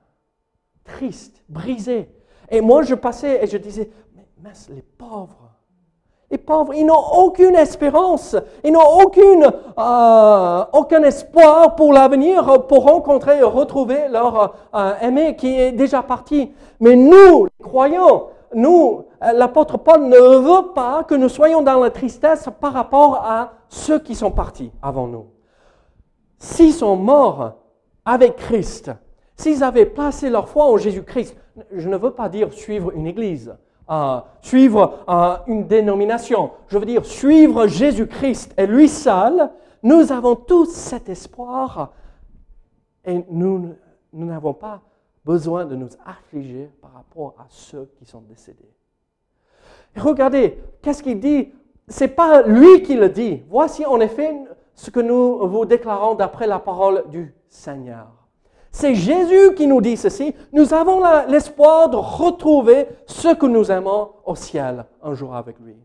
Triste, 0.85 1.43
brisé. 1.49 2.15
Et 2.49 2.61
moi, 2.61 2.83
je 2.83 2.95
passais 2.95 3.43
et 3.43 3.49
je 3.49 3.57
disais, 3.57 3.91
mais 4.15 4.29
mince, 4.41 4.69
les 4.69 4.83
pauvres. 4.83 5.51
Les 6.35 6.39
pauvres, 6.39 6.75
ils 6.75 6.85
n'ont 6.85 7.13
aucune 7.17 7.55
espérance, 7.55 8.35
ils 8.65 8.73
n'ont 8.73 9.01
aucune, 9.05 9.53
euh, 9.79 10.65
aucun 10.73 11.05
espoir 11.05 11.77
pour 11.77 11.93
l'avenir, 11.93 12.67
pour 12.67 12.87
rencontrer 12.87 13.39
et 13.39 13.45
retrouver 13.45 14.09
leur 14.11 14.57
euh, 14.75 14.95
aimé 15.01 15.37
qui 15.37 15.57
est 15.57 15.71
déjà 15.71 16.03
parti. 16.03 16.51
Mais 16.81 16.97
nous, 16.97 17.45
les 17.45 17.65
croyants, 17.65 18.31
nous, 18.53 19.05
euh, 19.23 19.31
l'apôtre 19.31 19.79
Paul 19.79 20.09
ne 20.09 20.19
veut 20.19 20.73
pas 20.75 21.05
que 21.05 21.15
nous 21.15 21.29
soyons 21.29 21.63
dans 21.63 21.79
la 21.79 21.91
tristesse 21.91 22.49
par 22.61 22.73
rapport 22.73 23.23
à 23.25 23.53
ceux 23.69 24.01
qui 24.01 24.17
sont 24.17 24.33
partis 24.33 24.73
avant 24.83 25.07
nous. 25.07 25.27
S'ils 26.41 26.75
sont 26.75 26.97
morts 26.97 27.53
avec 28.05 28.35
Christ, 28.35 28.91
s'ils 29.37 29.63
avaient 29.63 29.87
placé 29.87 30.31
leur 30.31 30.49
foi 30.49 30.65
en 30.65 30.79
Jésus-Christ, 30.79 31.37
je 31.71 31.89
ne 31.89 31.97
veux 31.97 32.11
pas 32.11 32.29
dire 32.29 32.53
suivre 32.53 32.91
une 32.93 33.07
église, 33.07 33.55
euh, 33.91 34.21
suivre 34.41 35.05
une 35.47 35.67
dénomination, 35.67 36.53
je 36.69 36.79
veux 36.79 36.87
dire 36.87 37.05
suivre 37.05 37.67
Jésus-Christ 37.67 38.55
et 38.57 38.67
lui 38.67 38.89
seul, 38.89 39.51
nous 39.83 40.11
avons 40.13 40.37
tous 40.37 40.71
cet 40.71 41.09
espoir 41.09 41.93
et 43.05 43.23
nous 43.29 43.75
nous 44.15 44.27
n'avons 44.27 44.55
pas 44.55 44.81
besoin 45.25 45.65
de 45.65 45.75
nous 45.75 45.89
affliger 46.05 46.71
par 46.81 46.93
rapport 46.93 47.35
à 47.39 47.47
ceux 47.49 47.91
qui 47.99 48.07
sont 48.07 48.21
décédés. 48.21 48.71
Regardez, 49.97 50.59
qu'est-ce 50.83 51.03
qu'il 51.03 51.21
dit? 51.21 51.53
C'est 51.89 52.09
pas 52.09 52.43
lui 52.43 52.83
qui 52.83 52.95
le 52.95 53.09
dit. 53.09 53.43
Voici 53.49 53.85
en 53.85 54.01
effet 54.01 54.35
ce 54.75 54.91
que 54.91 55.01
nous 55.01 55.47
vous 55.47 55.65
déclarons 55.65 56.15
d'après 56.15 56.47
la 56.47 56.59
parole 56.59 57.05
du 57.11 57.35
Seigneur. 57.49 58.24
C'est 58.75 58.97
Jésus 58.97 59.55
qui 59.55 59.69
nous 59.69 59.81
dit 59.81 59.97
ceci. 59.97 60.35
Nous 60.53 60.75
avons 60.75 61.01
l'espoir 61.29 61.89
de 61.89 61.97
retrouver 61.97 62.89
ce 63.07 63.33
que 63.33 63.47
nous 63.47 63.71
aimons 63.71 64.11
au 64.25 64.35
ciel 64.35 64.85
un 65.01 65.15
jour 65.15 65.37
avec 65.37 65.61
lui. 65.61 65.77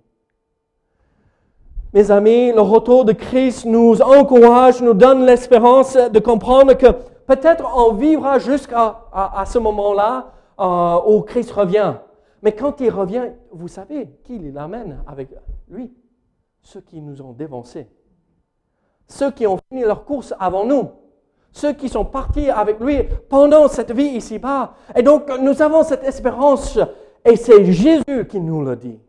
Mes 1.93 2.09
amis, 2.09 2.51
le 2.51 2.61
retour 2.61 3.05
de 3.05 3.11
Christ 3.11 3.65
nous 3.65 4.01
encourage, 4.01 4.81
nous 4.81 4.95
donne 4.95 5.23
l'espérance 5.23 5.93
de 5.93 6.17
comprendre 6.19 6.73
que 6.73 6.87
peut-être 7.27 7.63
on 7.77 7.93
vivra 7.93 8.39
jusqu'à 8.39 8.95
ce 9.45 9.59
moment-là 9.59 10.31
euh, 10.59 10.99
où 11.05 11.21
Christ 11.21 11.51
revient. 11.51 11.93
Mais 12.41 12.53
quand 12.53 12.81
il 12.81 12.89
revient, 12.89 13.33
vous 13.51 13.67
savez 13.67 14.09
qui 14.23 14.37
il 14.37 14.57
amène 14.57 15.03
avec 15.05 15.29
lui? 15.69 15.93
Ceux 16.63 16.81
qui 16.81 17.01
nous 17.01 17.21
ont 17.21 17.33
dévancés. 17.33 17.87
Ceux 19.07 19.29
qui 19.29 19.45
ont 19.45 19.59
fini 19.69 19.83
leur 19.83 20.05
course 20.05 20.33
avant 20.39 20.65
nous 20.65 20.89
ceux 21.51 21.73
qui 21.73 21.89
sont 21.89 22.05
partis 22.05 22.49
avec 22.49 22.79
lui 22.79 23.03
pendant 23.29 23.67
cette 23.67 23.91
vie 23.91 24.15
ici-bas. 24.15 24.75
Et 24.95 25.01
donc, 25.01 25.29
nous 25.41 25.61
avons 25.61 25.83
cette 25.83 26.03
espérance, 26.03 26.79
et 27.25 27.35
c'est 27.35 27.65
Jésus 27.65 28.27
qui 28.29 28.39
nous 28.39 28.63
le 28.63 28.75
dit. 28.75 28.99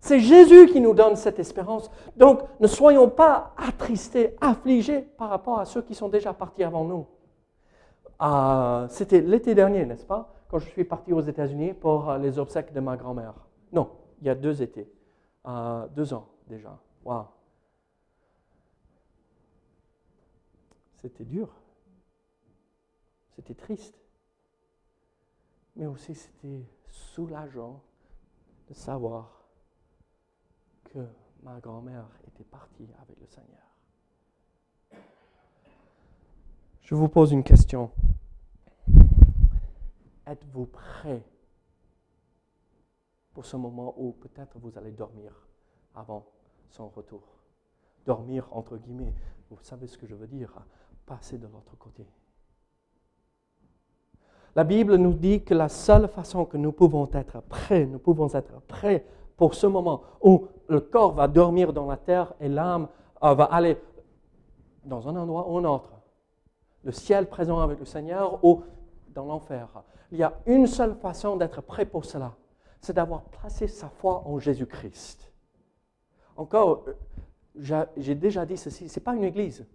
C'est 0.00 0.20
Jésus 0.20 0.66
qui 0.66 0.80
nous 0.80 0.94
donne 0.94 1.16
cette 1.16 1.38
espérance. 1.38 1.90
Donc, 2.16 2.42
ne 2.60 2.66
soyons 2.66 3.08
pas 3.08 3.52
attristés, 3.56 4.36
affligés 4.40 5.00
par 5.00 5.28
rapport 5.28 5.58
à 5.58 5.64
ceux 5.64 5.82
qui 5.82 5.94
sont 5.94 6.08
déjà 6.08 6.32
partis 6.32 6.62
avant 6.62 6.84
nous. 6.84 7.06
Ah, 8.18 8.86
c'était 8.90 9.20
l'été 9.20 9.54
dernier, 9.54 9.84
n'est-ce 9.84 10.06
pas, 10.06 10.32
quand 10.48 10.58
je 10.58 10.68
suis 10.68 10.84
parti 10.84 11.12
aux 11.12 11.20
États-Unis 11.20 11.74
pour 11.74 12.12
les 12.14 12.38
obsèques 12.38 12.72
de 12.72 12.80
ma 12.80 12.96
grand-mère. 12.96 13.34
Non, 13.72 13.90
il 14.20 14.26
y 14.26 14.30
a 14.30 14.34
deux 14.34 14.62
étés, 14.62 14.88
euh, 15.46 15.86
deux 15.94 16.12
ans 16.14 16.26
déjà. 16.48 16.78
Wow. 17.04 17.26
C'était 20.96 21.24
dur. 21.24 21.48
C'était 23.38 23.54
triste. 23.54 23.96
Mais 25.76 25.86
aussi 25.86 26.12
c'était 26.12 26.66
soulageant 26.88 27.80
de 28.68 28.74
savoir 28.74 29.44
que 30.82 31.06
ma 31.44 31.60
grand-mère 31.60 32.08
était 32.26 32.42
partie 32.42 32.88
avec 33.00 33.16
le 33.20 33.26
Seigneur. 33.28 33.62
Je 36.82 36.96
vous 36.96 37.06
pose 37.06 37.30
une 37.30 37.44
question. 37.44 37.92
Êtes-vous 40.26 40.66
prêt 40.66 41.22
pour 43.34 43.46
ce 43.46 43.56
moment 43.56 43.94
où 43.98 44.14
peut-être 44.14 44.58
vous 44.58 44.76
allez 44.76 44.90
dormir 44.90 45.46
avant 45.94 46.26
son 46.70 46.88
retour? 46.88 47.22
Dormir 48.04 48.48
entre 48.50 48.78
guillemets, 48.78 49.14
vous 49.48 49.62
savez 49.62 49.86
ce 49.86 49.96
que 49.96 50.08
je 50.08 50.16
veux 50.16 50.26
dire, 50.26 50.66
passer 51.06 51.38
de 51.38 51.46
l'autre 51.46 51.76
côté. 51.76 52.04
La 54.56 54.64
Bible 54.64 54.96
nous 54.96 55.12
dit 55.12 55.42
que 55.42 55.54
la 55.54 55.68
seule 55.68 56.08
façon 56.08 56.44
que 56.44 56.56
nous 56.56 56.72
pouvons 56.72 57.08
être 57.12 57.42
prêts, 57.42 57.86
nous 57.86 57.98
pouvons 57.98 58.28
être 58.34 58.60
prêts 58.66 59.04
pour 59.36 59.54
ce 59.54 59.66
moment 59.66 60.02
où 60.20 60.46
le 60.68 60.80
corps 60.80 61.12
va 61.12 61.28
dormir 61.28 61.72
dans 61.72 61.86
la 61.86 61.96
terre 61.96 62.34
et 62.40 62.48
l'âme 62.48 62.88
euh, 63.22 63.34
va 63.34 63.44
aller 63.44 63.78
dans 64.84 65.08
un 65.08 65.16
endroit 65.16 65.48
ou 65.48 65.58
un 65.58 65.64
autre, 65.64 65.92
le 66.82 66.92
ciel 66.92 67.26
présent 67.26 67.60
avec 67.60 67.78
le 67.78 67.84
Seigneur 67.84 68.42
ou 68.44 68.62
dans 69.14 69.24
l'enfer. 69.24 69.68
Il 70.10 70.18
y 70.18 70.22
a 70.22 70.34
une 70.46 70.66
seule 70.66 70.94
façon 70.94 71.36
d'être 71.36 71.60
prêt 71.60 71.84
pour 71.84 72.04
cela, 72.04 72.34
c'est 72.80 72.94
d'avoir 72.94 73.22
placé 73.22 73.68
sa 73.68 73.88
foi 73.88 74.22
en 74.26 74.38
Jésus-Christ. 74.38 75.30
Encore, 76.36 76.84
euh, 76.88 77.84
j'ai 77.96 78.14
déjà 78.14 78.46
dit 78.46 78.56
ceci, 78.56 78.88
ce 78.88 78.98
n'est 78.98 79.04
pas 79.04 79.14
une 79.14 79.24
église. 79.24 79.66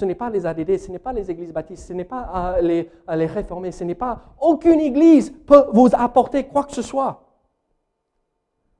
Ce 0.00 0.06
n'est 0.06 0.14
pas 0.14 0.30
les 0.30 0.46
ADD, 0.46 0.78
ce 0.78 0.90
n'est 0.90 0.98
pas 0.98 1.12
les 1.12 1.30
églises 1.30 1.52
baptistes, 1.52 1.86
ce 1.86 1.92
n'est 1.92 2.04
pas 2.04 2.54
euh, 2.56 2.62
les, 2.62 2.90
euh, 3.06 3.16
les 3.16 3.26
réformés, 3.26 3.70
ce 3.70 3.84
n'est 3.84 3.94
pas 3.94 4.18
aucune 4.40 4.80
église 4.80 5.30
peut 5.30 5.66
vous 5.74 5.90
apporter 5.92 6.44
quoi 6.44 6.64
que 6.64 6.72
ce 6.72 6.80
soit. 6.80 7.20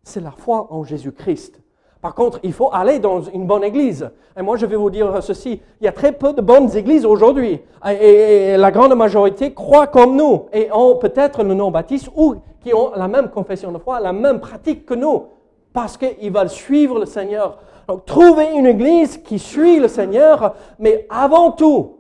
C'est 0.03 0.23
la 0.23 0.31
foi 0.31 0.73
en 0.73 0.83
Jésus-Christ. 0.83 1.61
Par 2.01 2.15
contre, 2.15 2.41
il 2.43 2.55
faut 2.55 2.71
aller 2.73 2.99
dans 3.01 3.21
une 3.21 3.47
bonne 3.47 3.65
église. 3.65 4.11
Et 4.35 4.41
moi, 4.41 4.57
je 4.57 4.65
vais 4.65 4.77
vous 4.77 4.89
dire 4.89 5.23
ceci. 5.23 5.61
Il 5.83 5.85
y 5.85 5.89
a 5.89 5.93
très 5.93 6.13
peu 6.13 6.33
de 6.33 6.41
bonnes 6.41 6.75
églises 6.75 7.05
aujourd'hui. 7.05 7.61
Et, 7.87 8.57
la 8.57 8.71
grande 8.71 8.95
majorité 8.95 9.53
croient 9.53 9.89
comme 9.89 10.17
nous 10.17 10.47
et 10.55 10.73
ont 10.73 10.97
peut-être 10.97 11.43
le 11.43 11.53
nom 11.53 11.71
baptiste 11.71 12.09
ou 12.17 12.37
qui 12.63 12.73
ont 12.73 12.93
la 12.97 13.09
même 13.09 13.29
confession 13.29 13.73
de 13.73 13.79
foi, 13.79 14.01
la 14.01 14.15
même 14.15 14.41
pratique 14.41 14.87
que 14.87 14.95
nous. 14.95 15.25
Parce 15.73 15.97
qu'ils 15.97 16.33
veulent 16.33 16.51
suivre 16.51 16.99
le 16.99 17.07
Seigneur 17.07 17.59
donc, 17.91 18.05
trouvez 18.05 18.53
une 18.57 18.67
église 18.67 19.19
qui 19.19 19.41
suit 19.41 19.81
le 19.81 19.89
Seigneur, 19.89 20.55
mais 20.79 21.09
avant 21.11 21.51
tout, 21.51 21.99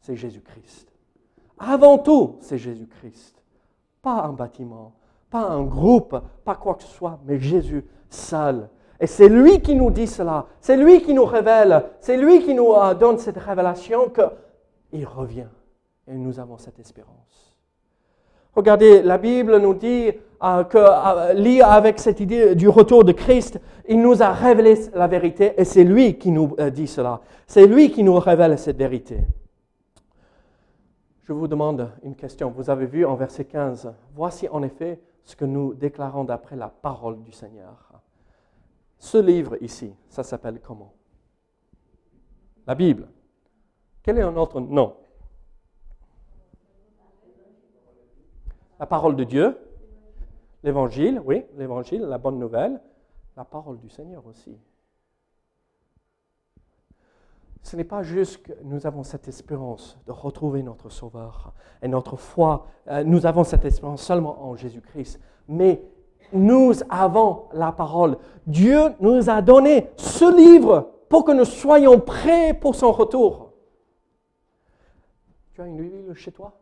c'est 0.00 0.16
Jésus-Christ. 0.16 0.90
Avant 1.58 1.98
tout, 1.98 2.36
c'est 2.40 2.56
Jésus-Christ. 2.56 3.42
Pas 4.00 4.22
un 4.22 4.32
bâtiment, 4.32 4.94
pas 5.28 5.42
un 5.42 5.64
groupe, 5.64 6.18
pas 6.46 6.54
quoi 6.54 6.76
que 6.76 6.82
ce 6.82 6.88
soit, 6.88 7.18
mais 7.26 7.38
Jésus 7.38 7.84
seul. 8.08 8.70
Et 8.98 9.06
c'est 9.06 9.28
lui 9.28 9.60
qui 9.60 9.74
nous 9.74 9.90
dit 9.90 10.06
cela. 10.06 10.46
C'est 10.62 10.78
lui 10.78 11.02
qui 11.02 11.12
nous 11.12 11.26
révèle. 11.26 11.84
C'est 12.00 12.16
lui 12.16 12.42
qui 12.42 12.54
nous 12.54 12.72
euh, 12.72 12.94
donne 12.94 13.18
cette 13.18 13.36
révélation 13.36 14.08
qu'il 14.08 15.04
revient. 15.06 15.48
Et 16.08 16.14
nous 16.14 16.40
avons 16.40 16.56
cette 16.56 16.78
espérance. 16.78 17.54
Regardez, 18.56 19.02
la 19.02 19.18
Bible 19.18 19.58
nous 19.58 19.74
dit 19.74 20.10
euh, 20.44 20.64
que, 20.64 20.76
euh, 20.76 21.32
lié 21.32 21.62
avec 21.62 21.98
cette 21.98 22.20
idée 22.20 22.54
du 22.54 22.68
retour 22.68 23.02
de 23.02 23.12
Christ, 23.12 23.58
il 23.88 24.02
nous 24.02 24.22
a 24.22 24.30
révélé 24.30 24.74
la 24.92 25.06
vérité 25.06 25.54
et 25.56 25.64
c'est 25.64 25.84
lui 25.84 26.18
qui 26.18 26.30
nous 26.30 26.54
euh, 26.58 26.68
dit 26.68 26.86
cela. 26.86 27.22
C'est 27.46 27.66
lui 27.66 27.90
qui 27.90 28.04
nous 28.04 28.18
révèle 28.18 28.58
cette 28.58 28.76
vérité. 28.76 29.20
Je 31.22 31.32
vous 31.32 31.48
demande 31.48 31.90
une 32.02 32.14
question. 32.14 32.50
Vous 32.50 32.68
avez 32.68 32.84
vu 32.84 33.06
en 33.06 33.14
verset 33.14 33.46
15, 33.46 33.94
voici 34.14 34.46
en 34.50 34.62
effet 34.62 35.00
ce 35.24 35.34
que 35.34 35.46
nous 35.46 35.72
déclarons 35.72 36.24
d'après 36.24 36.56
la 36.56 36.68
parole 36.68 37.22
du 37.22 37.32
Seigneur. 37.32 37.92
Ce 38.98 39.16
livre 39.16 39.56
ici, 39.62 39.94
ça 40.10 40.22
s'appelle 40.22 40.60
comment? 40.60 40.92
La 42.66 42.74
Bible. 42.74 43.08
Quel 44.02 44.18
est 44.18 44.22
un 44.22 44.36
autre? 44.36 44.60
Nom 44.60 44.96
La 48.78 48.84
parole 48.84 49.16
de 49.16 49.24
Dieu, 49.24 49.56
l'évangile, 50.64 51.20
oui, 51.24 51.44
l'évangile, 51.56 52.00
la 52.00 52.18
bonne 52.18 52.38
nouvelle, 52.38 52.80
la 53.36 53.44
parole 53.44 53.78
du 53.78 53.90
Seigneur 53.90 54.26
aussi. 54.26 54.58
Ce 57.62 57.76
n'est 57.76 57.84
pas 57.84 58.02
juste 58.02 58.42
que 58.42 58.52
nous 58.62 58.86
avons 58.86 59.04
cette 59.04 59.28
espérance 59.28 59.98
de 60.06 60.12
retrouver 60.12 60.62
notre 60.62 60.88
Sauveur 60.88 61.52
et 61.80 61.88
notre 61.88 62.16
foi. 62.16 62.66
Euh, 62.88 63.04
nous 63.04 63.26
avons 63.26 63.44
cette 63.44 63.64
espérance 63.64 64.02
seulement 64.02 64.42
en 64.42 64.56
Jésus-Christ, 64.56 65.20
mais 65.48 65.82
nous 66.32 66.72
avons 66.88 67.44
la 67.52 67.72
parole. 67.72 68.18
Dieu 68.46 68.94
nous 69.00 69.30
a 69.30 69.40
donné 69.42 69.90
ce 69.96 70.34
livre 70.34 70.90
pour 71.08 71.24
que 71.24 71.32
nous 71.32 71.44
soyons 71.44 72.00
prêts 72.00 72.54
pour 72.54 72.74
son 72.74 72.92
retour. 72.92 73.52
Tu 75.52 75.60
as 75.60 75.66
une 75.66 75.76
Bible 75.76 76.14
chez 76.14 76.32
toi? 76.32 76.52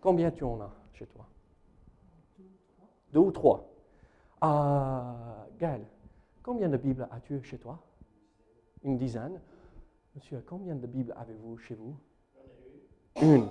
Combien 0.00 0.30
tu 0.30 0.44
en 0.44 0.60
as 0.60 0.72
chez 0.94 1.06
toi? 1.06 1.26
Deux 3.12 3.20
ou 3.20 3.30
trois. 3.30 3.68
Ah, 4.40 5.46
Gaël, 5.58 5.84
combien 6.42 6.68
de 6.68 6.76
Bibles 6.76 7.06
as-tu 7.10 7.42
chez 7.42 7.58
toi? 7.58 7.78
Une 8.82 8.96
dizaine. 8.96 9.40
Monsieur, 10.14 10.42
combien 10.46 10.74
de 10.74 10.86
Bibles 10.86 11.14
avez-vous 11.16 11.56
chez 11.58 11.74
vous? 11.74 11.96
Une. 13.20 13.48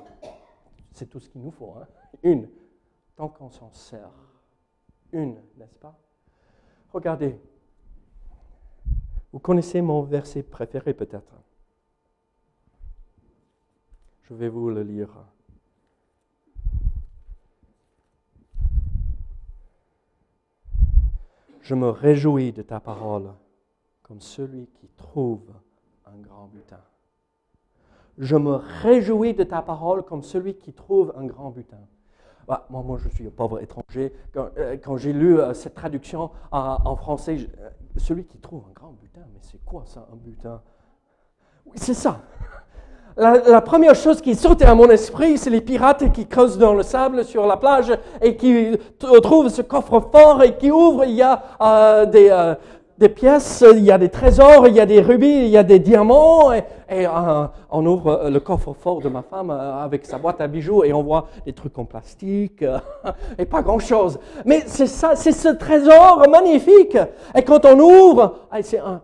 C'est 0.91 1.09
tout 1.09 1.19
ce 1.19 1.29
qu'il 1.29 1.41
nous 1.41 1.51
faut. 1.51 1.73
Hein? 1.77 1.87
Une. 2.23 2.49
Tant 3.15 3.29
qu'on 3.29 3.49
s'en 3.49 3.71
sert. 3.71 4.11
Une, 5.11 5.35
n'est-ce 5.57 5.75
pas? 5.75 5.97
Regardez. 6.93 7.39
Vous 9.31 9.39
connaissez 9.39 9.81
mon 9.81 10.01
verset 10.01 10.43
préféré 10.43 10.93
peut-être. 10.93 11.33
Je 14.23 14.33
vais 14.33 14.49
vous 14.49 14.69
le 14.69 14.83
lire. 14.83 15.09
Je 21.61 21.75
me 21.75 21.89
réjouis 21.89 22.51
de 22.51 22.61
ta 22.61 22.79
parole 22.79 23.33
comme 24.01 24.19
celui 24.19 24.67
qui 24.67 24.87
trouve 24.97 25.53
un 26.05 26.17
grand 26.17 26.47
butin. 26.47 26.81
Je 28.17 28.35
me 28.35 28.55
réjouis 28.55 29.33
de 29.33 29.43
ta 29.43 29.61
parole 29.61 30.03
comme 30.03 30.23
celui 30.23 30.55
qui 30.55 30.73
trouve 30.73 31.13
un 31.15 31.25
grand 31.25 31.51
butin. 31.51 31.79
Moi, 32.47 32.65
moi, 32.69 32.97
je 32.97 33.07
suis 33.09 33.25
un 33.27 33.31
pauvre 33.31 33.61
étranger. 33.61 34.11
Quand, 34.33 34.49
euh, 34.57 34.97
j'ai 34.97 35.13
lu 35.13 35.39
euh, 35.39 35.53
cette 35.53 35.75
traduction 35.75 36.31
en, 36.51 36.77
en 36.83 36.95
français, 36.95 37.37
euh, 37.59 37.69
celui 37.95 38.25
qui 38.25 38.39
trouve 38.39 38.65
un 38.69 38.73
grand 38.73 38.91
butin, 38.91 39.21
mais 39.31 39.39
c'est 39.41 39.63
quoi 39.63 39.83
ça, 39.85 40.07
un 40.11 40.17
butin? 40.17 40.61
Oui, 41.65 41.73
c'est 41.75 41.93
ça. 41.93 42.21
La, 43.17 43.61
première 43.61 43.95
chose 43.95 44.21
qui 44.21 44.35
sautait 44.35 44.65
à 44.65 44.73
mon 44.73 44.89
esprit, 44.89 45.37
c'est 45.37 45.49
les 45.49 45.61
pirates 45.61 46.11
qui 46.13 46.25
creusent 46.27 46.57
dans 46.57 46.73
le 46.73 46.83
sable 46.83 47.25
sur 47.25 47.45
la 47.45 47.57
plage 47.57 47.91
et 48.21 48.35
qui 48.37 48.77
t- 48.99 49.21
trouvent 49.21 49.49
ce 49.49 49.61
coffre-fort 49.61 50.41
et 50.43 50.55
qui 50.57 50.71
ouvrent. 50.71 51.03
Il 51.03 51.15
y 51.15 51.21
a 51.21 51.41
euh, 51.61 52.05
des, 52.05 52.29
euh, 52.31 52.55
des 52.97 53.09
pièces, 53.09 53.65
il 53.75 53.83
y 53.83 53.91
a 53.91 53.97
des 53.97 54.09
trésors, 54.09 54.67
il 54.67 54.75
y 54.75 54.79
a 54.79 54.85
des 54.85 55.01
rubis, 55.01 55.27
il 55.45 55.47
y 55.49 55.57
a 55.57 55.63
des 55.63 55.79
diamants. 55.79 56.53
Et, 56.53 56.63
euh, 56.91 57.47
on 57.71 57.85
ouvre 57.85 58.11
euh, 58.11 58.29
le 58.29 58.39
coffre-fort 58.39 59.01
de 59.01 59.09
ma 59.09 59.23
femme 59.23 59.49
euh, 59.49 59.83
avec 59.83 60.05
sa 60.05 60.17
boîte 60.17 60.39
à 60.39 60.47
bijoux 60.47 60.83
et 60.83 60.93
on 60.93 61.01
voit 61.01 61.27
des 61.45 61.53
trucs 61.53 61.77
en 61.79 61.85
plastique 61.85 62.61
euh, 62.61 62.77
et 63.39 63.45
pas 63.45 63.61
grand-chose. 63.61 64.19
Mais 64.45 64.63
c'est 64.67 64.87
ça, 64.87 65.15
c'est 65.15 65.31
ce 65.31 65.49
trésor 65.49 66.23
magnifique. 66.29 66.97
Et 67.35 67.41
quand 67.41 67.65
on 67.65 67.79
ouvre, 67.79 68.35
ah, 68.51 68.59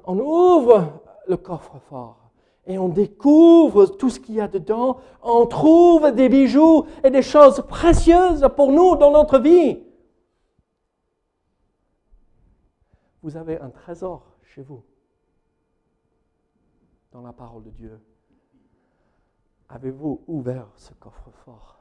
on 0.06 0.20
ouvre 0.20 0.84
le 1.28 1.38
coffre-fort 1.38 2.27
et 2.68 2.78
on 2.78 2.90
découvre 2.90 3.86
tout 3.86 4.10
ce 4.10 4.20
qu'il 4.20 4.36
y 4.36 4.42
a 4.42 4.48
dedans. 4.48 5.00
On 5.24 5.46
trouve 5.48 6.12
des 6.12 6.30
bijoux 6.30 6.86
et 7.04 7.10
des 7.10 7.22
choses 7.22 7.66
précieuses 7.68 8.48
pour 8.56 8.72
nous 8.72 8.96
dans 8.98 9.12
notre 9.12 9.40
vie. 9.40 9.80
Vous 13.24 13.36
avez 13.36 13.60
un 13.60 13.70
trésor 13.70 14.38
chez 14.44 14.62
vous, 14.62 14.84
dans 17.12 17.22
la 17.22 17.34
parole 17.34 17.64
de 17.64 17.72
Dieu. 17.72 18.00
Avez-vous 19.70 20.24
ouvert 20.28 20.70
ce 20.76 20.94
coffre-fort? 20.94 21.80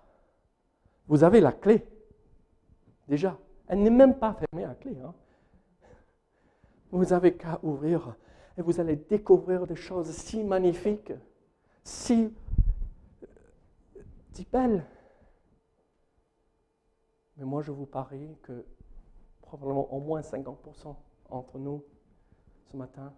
Vous 1.09 1.23
avez 1.23 1.41
la 1.41 1.53
clé, 1.53 1.87
déjà. 3.07 3.39
Elle 3.69 3.83
n'est 3.83 3.91
même 3.91 4.19
pas 4.19 4.35
fermée 4.35 4.65
à 4.65 4.75
clé. 4.75 4.97
hein. 5.05 5.15
Vous 6.93 7.13
avez 7.13 7.37
qu'à 7.37 7.59
ouvrir 7.63 8.15
et 8.57 8.63
vous 8.63 8.81
allez 8.81 8.97
découvrir 8.97 9.67
des 9.67 9.77
choses 9.77 10.11
si 10.11 10.43
magnifiques, 10.43 11.13
si, 11.85 12.33
si 14.33 14.47
belles. 14.51 14.85
Mais 17.37 17.45
moi, 17.45 17.63
je 17.63 17.71
vous 17.71 17.87
parie 17.87 18.37
que 18.43 18.65
probablement 19.43 19.93
au 19.93 20.01
moins 20.01 20.21
50% 20.21 20.97
entre 21.29 21.59
nous 21.59 21.85
ce 22.71 22.77
matin 22.77 23.13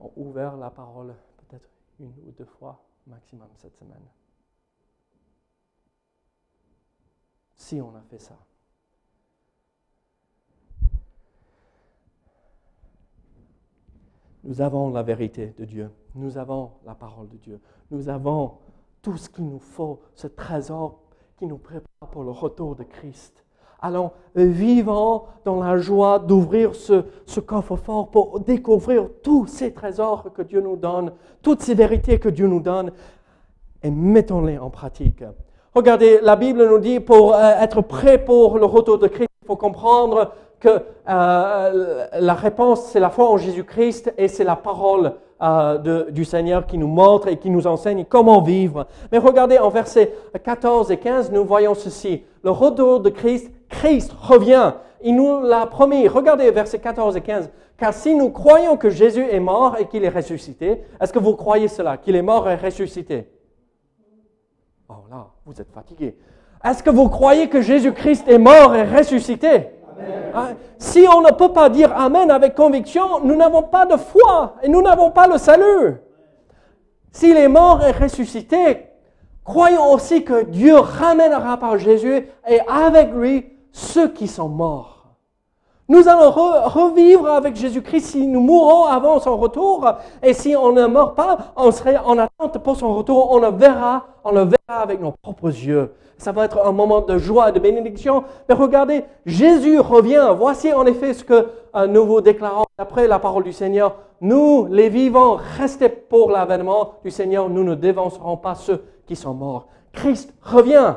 ont 0.00 0.12
ouvert 0.16 0.56
la 0.56 0.70
parole 0.70 1.14
peut-être 1.36 1.68
une 2.00 2.14
ou 2.26 2.32
deux 2.32 2.44
fois 2.44 2.84
maximum 3.06 3.48
cette 3.56 3.76
semaine. 3.76 4.06
Si 7.56 7.80
on 7.80 7.94
a 7.94 8.02
fait 8.02 8.18
ça. 8.18 8.36
Nous 14.44 14.60
avons 14.60 14.90
la 14.90 15.02
vérité 15.02 15.54
de 15.58 15.64
Dieu. 15.64 15.90
Nous 16.14 16.36
avons 16.36 16.72
la 16.86 16.94
parole 16.94 17.28
de 17.28 17.36
Dieu. 17.38 17.60
Nous 17.90 18.08
avons 18.08 18.52
tout 19.00 19.16
ce 19.16 19.28
qu'il 19.28 19.48
nous 19.48 19.58
faut, 19.58 20.00
ce 20.14 20.26
trésor 20.26 20.98
qui 21.38 21.46
nous 21.46 21.56
prépare 21.56 22.10
pour 22.10 22.24
le 22.24 22.30
retour 22.30 22.76
de 22.76 22.82
Christ. 22.82 23.42
Allons, 23.80 24.12
vivons 24.34 25.24
dans 25.44 25.60
la 25.60 25.76
joie 25.78 26.18
d'ouvrir 26.18 26.74
ce, 26.74 27.04
ce 27.26 27.40
coffre-fort 27.40 28.10
pour 28.10 28.40
découvrir 28.40 29.08
tous 29.22 29.46
ces 29.46 29.72
trésors 29.72 30.32
que 30.32 30.42
Dieu 30.42 30.60
nous 30.60 30.76
donne, 30.76 31.12
toutes 31.42 31.60
ces 31.60 31.74
vérités 31.74 32.18
que 32.18 32.28
Dieu 32.28 32.46
nous 32.46 32.60
donne, 32.60 32.92
et 33.82 33.90
mettons-les 33.90 34.58
en 34.58 34.70
pratique. 34.70 35.22
Regardez, 35.74 36.20
la 36.22 36.36
Bible 36.36 36.66
nous 36.66 36.78
dit 36.78 37.00
pour 37.00 37.34
euh, 37.34 37.60
être 37.60 37.82
prêt 37.82 38.24
pour 38.24 38.58
le 38.58 38.64
retour 38.64 38.98
de 38.98 39.08
Christ, 39.08 39.28
il 39.42 39.46
faut 39.46 39.56
comprendre 39.56 40.32
euh, 40.66 42.06
la 42.12 42.34
réponse, 42.34 42.86
c'est 42.86 43.00
la 43.00 43.10
foi 43.10 43.30
en 43.30 43.36
Jésus-Christ 43.36 44.12
et 44.16 44.28
c'est 44.28 44.44
la 44.44 44.56
parole 44.56 45.14
euh, 45.42 46.10
du 46.10 46.24
Seigneur 46.24 46.66
qui 46.66 46.78
nous 46.78 46.86
montre 46.88 47.28
et 47.28 47.36
qui 47.36 47.50
nous 47.50 47.66
enseigne 47.66 48.04
comment 48.04 48.40
vivre. 48.40 48.86
Mais 49.12 49.18
regardez 49.18 49.58
en 49.58 49.68
versets 49.68 50.12
14 50.42 50.90
et 50.90 50.96
15, 50.96 51.32
nous 51.32 51.44
voyons 51.44 51.74
ceci. 51.74 52.22
Le 52.42 52.50
retour 52.50 53.00
de 53.00 53.10
Christ, 53.10 53.50
Christ 53.68 54.12
revient. 54.12 54.74
Il 55.02 55.16
nous 55.16 55.42
l'a 55.42 55.66
promis. 55.66 56.08
Regardez 56.08 56.50
versets 56.50 56.78
14 56.78 57.16
et 57.16 57.20
15. 57.20 57.50
Car 57.76 57.92
si 57.92 58.14
nous 58.14 58.30
croyons 58.30 58.76
que 58.76 58.88
Jésus 58.88 59.26
est 59.30 59.40
mort 59.40 59.76
et 59.78 59.86
qu'il 59.86 60.04
est 60.04 60.08
ressuscité, 60.08 60.82
est-ce 61.00 61.12
que 61.12 61.18
vous 61.18 61.34
croyez 61.34 61.68
cela, 61.68 61.96
qu'il 61.96 62.16
est 62.16 62.22
mort 62.22 62.48
et 62.48 62.54
ressuscité? 62.54 63.28
Oh 64.88 65.04
là, 65.10 65.26
vous 65.44 65.60
êtes 65.60 65.72
fatigué. 65.72 66.16
Est-ce 66.64 66.82
que 66.82 66.90
vous 66.90 67.08
croyez 67.08 67.48
que 67.48 67.60
Jésus-Christ 67.60 68.28
est 68.28 68.38
mort 68.38 68.74
et 68.74 68.84
ressuscité? 68.84 69.70
Hein? 70.34 70.54
Si 70.78 71.06
on 71.12 71.20
ne 71.20 71.30
peut 71.30 71.52
pas 71.52 71.68
dire 71.68 71.92
Amen 71.96 72.30
avec 72.30 72.54
conviction, 72.54 73.20
nous 73.22 73.36
n'avons 73.36 73.62
pas 73.62 73.86
de 73.86 73.96
foi 73.96 74.56
et 74.62 74.68
nous 74.68 74.82
n'avons 74.82 75.10
pas 75.10 75.26
le 75.26 75.38
salut. 75.38 75.96
S'il 77.12 77.36
est 77.36 77.48
mort 77.48 77.84
et 77.84 77.92
ressuscité, 77.92 78.86
croyons 79.44 79.92
aussi 79.92 80.24
que 80.24 80.44
Dieu 80.44 80.76
ramènera 80.76 81.58
par 81.58 81.78
Jésus 81.78 82.26
et 82.48 82.60
avec 82.68 83.12
lui 83.12 83.52
ceux 83.72 84.08
qui 84.08 84.26
sont 84.26 84.48
morts. 84.48 84.93
Nous 85.86 86.08
allons 86.08 86.30
re- 86.30 86.64
revivre 86.66 87.28
avec 87.28 87.56
Jésus-Christ 87.56 88.00
si 88.06 88.26
nous 88.26 88.40
mourons 88.40 88.84
avant 88.86 89.20
son 89.20 89.36
retour. 89.36 89.86
Et 90.22 90.32
si 90.32 90.56
on 90.56 90.72
ne 90.72 90.86
meurt 90.86 91.14
pas, 91.14 91.36
on 91.56 91.70
serait 91.70 91.98
en 91.98 92.18
attente 92.18 92.58
pour 92.62 92.76
son 92.76 92.94
retour. 92.94 93.30
On 93.32 93.38
le 93.38 93.48
verra, 93.48 94.06
on 94.24 94.32
le 94.32 94.40
verra 94.44 94.80
avec 94.82 95.00
nos 95.00 95.12
propres 95.12 95.48
yeux. 95.48 95.92
Ça 96.16 96.32
va 96.32 96.46
être 96.46 96.64
un 96.64 96.72
moment 96.72 97.02
de 97.02 97.18
joie 97.18 97.52
de 97.52 97.58
bénédiction. 97.60 98.24
Mais 98.48 98.54
regardez, 98.54 99.04
Jésus 99.26 99.78
revient. 99.78 100.28
Voici 100.38 100.72
en 100.72 100.86
effet 100.86 101.12
ce 101.12 101.22
que 101.22 101.48
euh, 101.76 101.86
nous 101.86 102.06
vous 102.06 102.22
déclarons 102.22 102.64
après 102.78 103.06
la 103.06 103.18
parole 103.18 103.42
du 103.44 103.52
Seigneur. 103.52 103.96
Nous, 104.22 104.66
les 104.70 104.88
vivants, 104.88 105.36
restez 105.58 105.90
pour 105.90 106.30
l'avènement 106.30 106.92
du 107.04 107.10
Seigneur. 107.10 107.50
Nous 107.50 107.62
ne 107.64 107.74
dévancerons 107.74 108.38
pas 108.38 108.54
ceux 108.54 108.82
qui 109.06 109.16
sont 109.16 109.34
morts. 109.34 109.66
Christ 109.92 110.32
revient. 110.42 110.94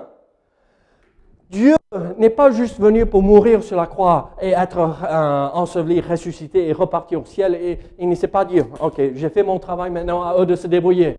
Dieu 1.50 1.76
n'est 2.18 2.30
pas 2.30 2.52
juste 2.52 2.80
venu 2.80 3.06
pour 3.06 3.24
mourir 3.24 3.64
sur 3.64 3.78
la 3.78 3.88
croix 3.88 4.36
et 4.42 4.50
être 4.50 4.78
euh, 4.80 5.50
enseveli, 5.54 6.02
ressuscité 6.02 6.68
et 6.68 6.74
repartir 6.74 7.22
au 7.22 7.26
ciel. 7.26 7.56
Et 7.56 7.80
il 7.98 8.10
ne 8.10 8.16
s'est 8.16 8.28
pas 8.28 8.44
dit, 8.44 8.60
OK, 8.60 9.02
j'ai 9.14 9.30
fait 9.30 9.44
mon 9.44 9.58
travail 9.60 9.92
maintenant, 9.92 10.24
à 10.24 10.38
eux 10.40 10.46
de 10.46 10.56
se 10.56 10.68
débrouiller. 10.68 11.18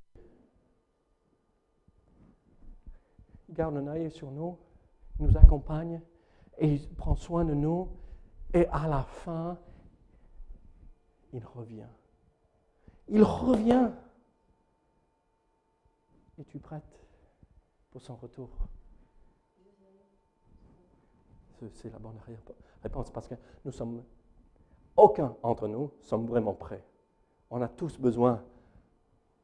Il 3.48 3.54
garde 3.54 3.76
un 3.76 3.86
œil 3.86 4.10
sur 4.10 4.30
nous, 4.30 4.58
il 5.18 5.26
nous 5.26 5.36
accompagne 5.38 6.02
et 6.58 6.68
il 6.68 6.88
prend 6.94 7.14
soin 7.16 7.44
de 7.44 7.54
nous. 7.54 7.88
Et 8.52 8.66
à 8.68 8.86
la 8.88 9.02
fin, 9.02 9.58
il 11.32 11.44
revient. 11.44 11.88
Il 13.08 13.22
revient. 13.22 13.90
Es-tu 16.38 16.58
prête 16.58 16.82
pour 17.90 18.02
son 18.02 18.16
retour? 18.16 18.48
C'est- 21.72 21.90
la 21.90 21.98
bonne 21.98 22.18
ré- 22.26 22.38
réponse 22.82 23.10
parce 23.10 23.26
que 23.26 23.34
nous 23.64 23.72
sommes, 23.72 24.04
aucun 24.96 25.36
d'entre 25.42 25.66
nous 25.68 25.90
sommes 26.00 26.26
vraiment 26.26 26.54
prêts. 26.54 26.84
On 27.50 27.60
a 27.62 27.68
tous 27.68 27.98
besoin 27.98 28.44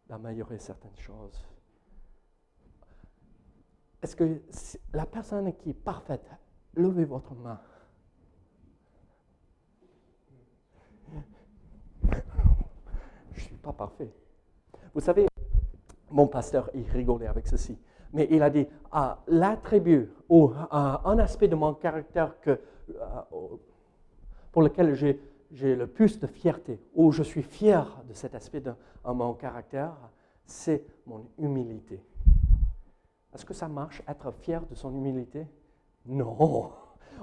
d'améliorer 0.07 0.59
certaines 0.59 0.97
choses. 0.97 1.45
Est-ce 4.03 4.15
que 4.17 4.43
la 4.93 5.07
personne 5.07 5.53
qui 5.57 5.71
est 5.71 5.75
parfaite, 5.75 6.29
levez 6.75 7.05
votre 7.05 7.35
main. 7.35 7.59
Je 13.33 13.41
ne 13.41 13.47
suis 13.47 13.57
pas 13.57 13.73
parfait. 13.73 14.13
Vous 14.93 15.01
savez, 15.01 15.27
mon 16.11 16.29
pasteur, 16.29 16.71
il 16.75 16.89
rigolait 16.91 17.27
avec 17.27 17.47
ceci. 17.47 17.79
Mais 18.15 18.29
il 18.31 18.43
a 18.43 18.49
dit, 18.49 18.67
ah, 18.93 19.19
l'attribut 19.27 20.09
ou 20.29 20.53
un 20.71 21.19
aspect 21.19 21.49
de 21.49 21.57
mon 21.57 21.75
caractère 21.75 22.41
que, 22.41 22.59
ah, 23.01 23.27
pour 24.53 24.63
lequel 24.63 24.95
j'ai, 24.95 25.21
le 25.77 25.87
plus 25.87 26.19
de 26.21 26.27
fierté, 26.27 26.81
ou 26.95 27.13
je 27.13 27.23
suis 27.23 27.43
fier 27.43 28.03
de 28.09 28.15
cet 28.15 28.35
aspect 28.35 28.61
de 28.61 28.73
mon 29.05 29.35
caractère, 29.35 29.93
c'est 30.47 30.85
mon 31.07 31.27
humilité. 31.39 32.01
Est-ce 33.35 33.45
que 33.45 33.55
ça 33.55 33.67
marche, 33.69 34.01
être 34.09 34.33
fier 34.41 34.63
de 34.71 34.75
son 34.77 34.95
humilité? 34.95 35.47
Non. 36.07 36.71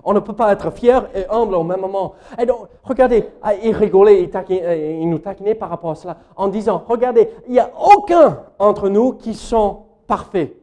On 0.03 0.13
ne 0.13 0.19
peut 0.19 0.33
pas 0.33 0.51
être 0.51 0.71
fier 0.71 1.09
et 1.15 1.25
humble 1.29 1.55
au 1.55 1.63
même 1.63 1.79
moment. 1.79 2.15
Et 2.37 2.45
donc, 2.45 2.67
regardez, 2.83 3.29
ah, 3.41 3.53
il 3.55 3.73
rigolait, 3.75 4.29
euh, 4.33 4.99
il 5.01 5.09
nous 5.09 5.19
taquinait 5.19 5.55
par 5.55 5.69
rapport 5.69 5.91
à 5.91 5.95
cela 5.95 6.17
en 6.35 6.49
disant, 6.49 6.83
regardez, 6.85 7.29
il 7.47 7.53
n'y 7.53 7.59
a 7.59 7.71
aucun 7.95 8.43
entre 8.59 8.89
nous 8.89 9.13
qui 9.13 9.33
sont 9.33 9.83
parfaits. 10.07 10.60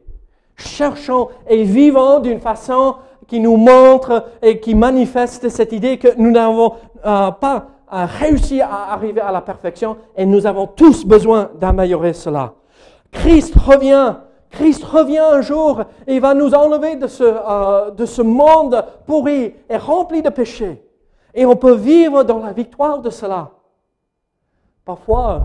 Cherchons 0.59 1.29
et 1.47 1.63
vivons 1.63 2.19
d'une 2.19 2.39
façon 2.39 2.95
qui 3.27 3.39
nous 3.39 3.57
montre 3.57 4.25
et 4.41 4.59
qui 4.59 4.75
manifeste 4.75 5.49
cette 5.49 5.71
idée 5.71 5.97
que 5.97 6.09
nous 6.17 6.31
n'avons 6.31 6.73
euh, 7.05 7.31
pas 7.31 7.67
euh, 7.93 8.05
réussi 8.05 8.59
à 8.61 8.91
arriver 8.91 9.21
à 9.21 9.31
la 9.31 9.41
perfection 9.41 9.97
et 10.15 10.25
nous 10.25 10.45
avons 10.45 10.67
tous 10.67 11.05
besoin 11.05 11.49
d'améliorer 11.59 12.13
cela. 12.13 12.53
Christ 13.11 13.55
revient. 13.55 14.15
Christ 14.51 14.83
revient 14.83 15.19
un 15.19 15.41
jour 15.41 15.83
et 16.07 16.19
va 16.19 16.33
nous 16.33 16.53
enlever 16.55 16.95
de 16.95 17.07
ce, 17.07 17.23
euh, 17.23 17.91
de 17.91 18.05
ce 18.05 18.23
monde 18.23 18.83
pourri 19.05 19.53
et 19.69 19.77
rempli 19.77 20.21
de 20.23 20.29
péchés. 20.29 20.83
Et 21.35 21.45
on 21.45 21.55
peut 21.55 21.75
vivre 21.75 22.23
dans 22.23 22.39
la 22.39 22.51
victoire 22.51 22.99
de 22.99 23.11
cela. 23.11 23.51
Parfois, 24.83 25.43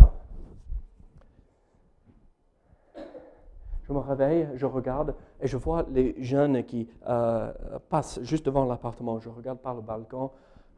je 3.86 3.92
me 3.92 3.98
réveille, 3.98 4.48
je 4.54 4.66
regarde 4.66 5.14
et 5.40 5.46
je 5.46 5.56
vois 5.56 5.84
les 5.90 6.14
jeunes 6.22 6.64
qui 6.64 6.88
euh, 7.06 7.52
passent 7.90 8.20
juste 8.22 8.46
devant 8.46 8.64
l'appartement. 8.64 9.18
Je 9.20 9.28
regarde 9.28 9.58
par 9.58 9.74
le 9.74 9.82
balcon. 9.82 10.30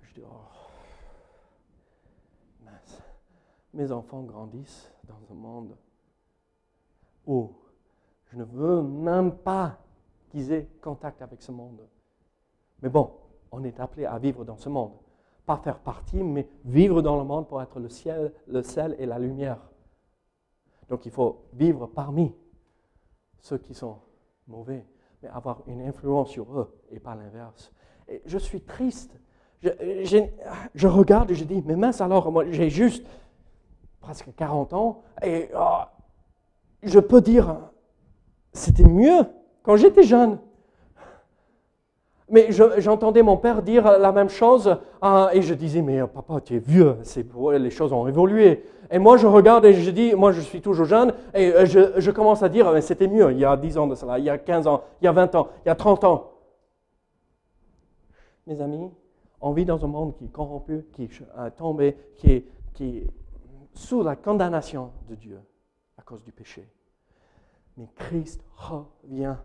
Je 0.02 0.14
dis, 0.14 0.22
oh, 0.24 0.36
mince. 2.64 3.02
Mes 3.74 3.92
enfants 3.92 4.22
grandissent 4.22 4.92
dans 5.04 5.20
un 5.30 5.34
monde 5.34 5.76
où 7.26 7.52
je 8.26 8.36
ne 8.36 8.44
veux 8.44 8.82
même 8.82 9.32
pas 9.32 9.78
qu'ils 10.28 10.52
aient 10.52 10.68
contact 10.82 11.22
avec 11.22 11.42
ce 11.42 11.52
monde. 11.52 11.86
Mais 12.82 12.88
bon, 12.88 13.12
on 13.52 13.62
est 13.62 13.78
appelé 13.78 14.04
à 14.04 14.18
vivre 14.18 14.44
dans 14.44 14.56
ce 14.56 14.68
monde. 14.68 14.92
Pas 15.44 15.58
faire 15.58 15.78
partie, 15.78 16.24
mais 16.24 16.48
vivre 16.64 17.02
dans 17.02 17.16
le 17.16 17.24
monde 17.24 17.46
pour 17.46 17.62
être 17.62 17.78
le 17.78 17.88
ciel, 17.88 18.32
le 18.48 18.62
sel 18.62 18.96
et 18.98 19.06
la 19.06 19.20
lumière. 19.20 19.60
Donc 20.88 21.06
il 21.06 21.12
faut 21.12 21.44
vivre 21.52 21.86
parmi 21.86 22.34
ceux 23.40 23.58
qui 23.58 23.74
sont 23.74 23.98
mauvais, 24.48 24.84
mais 25.22 25.28
avoir 25.28 25.62
une 25.66 25.82
influence 25.82 26.30
sur 26.30 26.58
eux 26.58 26.74
et 26.90 27.00
pas 27.00 27.14
l'inverse. 27.14 27.72
Et 28.08 28.22
je 28.26 28.38
suis 28.38 28.60
triste. 28.60 29.18
Je, 29.62 30.86
regarde 30.86 31.30
et 31.30 31.34
je 31.34 31.44
dis, 31.44 31.62
mais 31.64 31.76
mince 31.76 32.00
alors, 32.00 32.30
moi 32.30 32.44
j'ai 32.50 32.70
juste 32.70 33.06
presque 34.00 34.34
40 34.36 34.72
ans 34.74 35.02
et 35.22 35.50
oh, 35.56 35.80
je 36.82 37.00
peux 37.00 37.20
dire, 37.20 37.58
c'était 38.52 38.84
mieux 38.84 39.22
quand 39.62 39.76
j'étais 39.76 40.04
jeune. 40.04 40.38
Mais 42.28 42.48
j'entendais 42.50 43.22
mon 43.22 43.36
père 43.36 43.62
dire 43.62 43.98
la 43.98 44.10
même 44.10 44.28
chose 44.28 44.76
hein, 45.00 45.28
et 45.32 45.42
je 45.42 45.54
disais, 45.54 45.80
mais 45.80 46.04
papa, 46.08 46.40
tu 46.40 46.56
es 46.56 46.58
vieux, 46.58 46.96
les 47.58 47.70
choses 47.70 47.92
ont 47.92 48.08
évolué. 48.08 48.64
Et 48.90 48.98
moi, 48.98 49.16
je 49.16 49.26
regarde 49.26 49.64
et 49.64 49.74
je 49.74 49.90
dis, 49.90 50.14
moi, 50.14 50.32
je 50.32 50.40
suis 50.40 50.60
toujours 50.60 50.86
jeune, 50.86 51.12
et 51.34 51.52
euh, 51.52 51.66
je, 51.66 52.10
commence 52.10 52.42
à 52.42 52.48
dire, 52.48 52.82
c'était 52.82 53.08
mieux 53.08 53.32
il 53.32 53.38
y 53.38 53.44
a 53.44 53.56
10 53.56 53.78
ans 53.78 53.86
de 53.86 53.94
cela, 53.94 54.18
il 54.18 54.24
y 54.24 54.30
a 54.30 54.38
15 54.38 54.66
ans, 54.66 54.82
il 55.00 55.04
y 55.04 55.08
a 55.08 55.12
20 55.12 55.34
ans, 55.34 55.48
il 55.64 55.68
y 55.68 55.70
a 55.70 55.74
30 55.74 56.04
ans. 56.04 56.32
Mes 58.46 58.60
amis, 58.60 58.90
on 59.40 59.52
vit 59.52 59.64
dans 59.64 59.84
un 59.84 59.88
monde 59.88 60.16
qui 60.16 60.24
est 60.24 60.32
corrompu, 60.32 60.86
qui 60.92 61.04
est 61.04 61.22
euh, 61.38 61.50
tombé, 61.50 61.96
qui 62.16 62.32
est 62.32 63.06
sous 63.74 64.02
la 64.02 64.16
condamnation 64.16 64.90
de 65.08 65.14
Dieu 65.14 65.40
à 65.96 66.02
cause 66.02 66.22
du 66.22 66.32
péché. 66.32 66.68
Mais 67.76 67.88
Christ 67.94 68.42
revient 68.56 69.36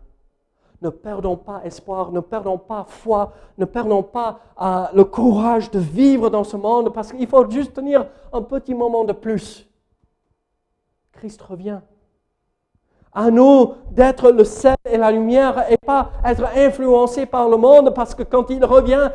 ne 0.82 0.90
perdons 0.90 1.36
pas 1.36 1.60
espoir, 1.64 2.10
ne 2.10 2.20
perdons 2.20 2.58
pas 2.58 2.84
foi, 2.88 3.32
ne 3.56 3.64
perdons 3.64 4.02
pas 4.02 4.40
euh, 4.60 4.84
le 4.94 5.04
courage 5.04 5.70
de 5.70 5.78
vivre 5.78 6.28
dans 6.28 6.44
ce 6.44 6.56
monde 6.56 6.92
parce 6.92 7.12
qu'il 7.12 7.26
faut 7.26 7.48
juste 7.48 7.74
tenir 7.74 8.06
un 8.32 8.42
petit 8.42 8.74
moment 8.74 9.04
de 9.04 9.12
plus. 9.12 9.68
Christ 11.12 11.40
revient. 11.42 11.80
À 13.14 13.30
nous 13.30 13.74
d'être 13.90 14.30
le 14.30 14.44
sel 14.44 14.76
et 14.90 14.96
la 14.96 15.12
lumière 15.12 15.70
et 15.70 15.76
pas 15.76 16.10
être 16.24 16.46
influencés 16.56 17.26
par 17.26 17.48
le 17.48 17.58
monde 17.58 17.94
parce 17.94 18.14
que 18.14 18.22
quand 18.22 18.48
il 18.50 18.64
revient, 18.64 19.10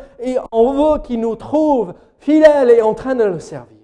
on 0.52 0.72
veut 0.72 1.02
qu'il 1.02 1.20
nous 1.20 1.34
trouve 1.34 1.94
fidèles 2.18 2.70
et 2.70 2.80
en 2.80 2.94
train 2.94 3.16
de 3.16 3.24
le 3.24 3.40
servir. 3.40 3.77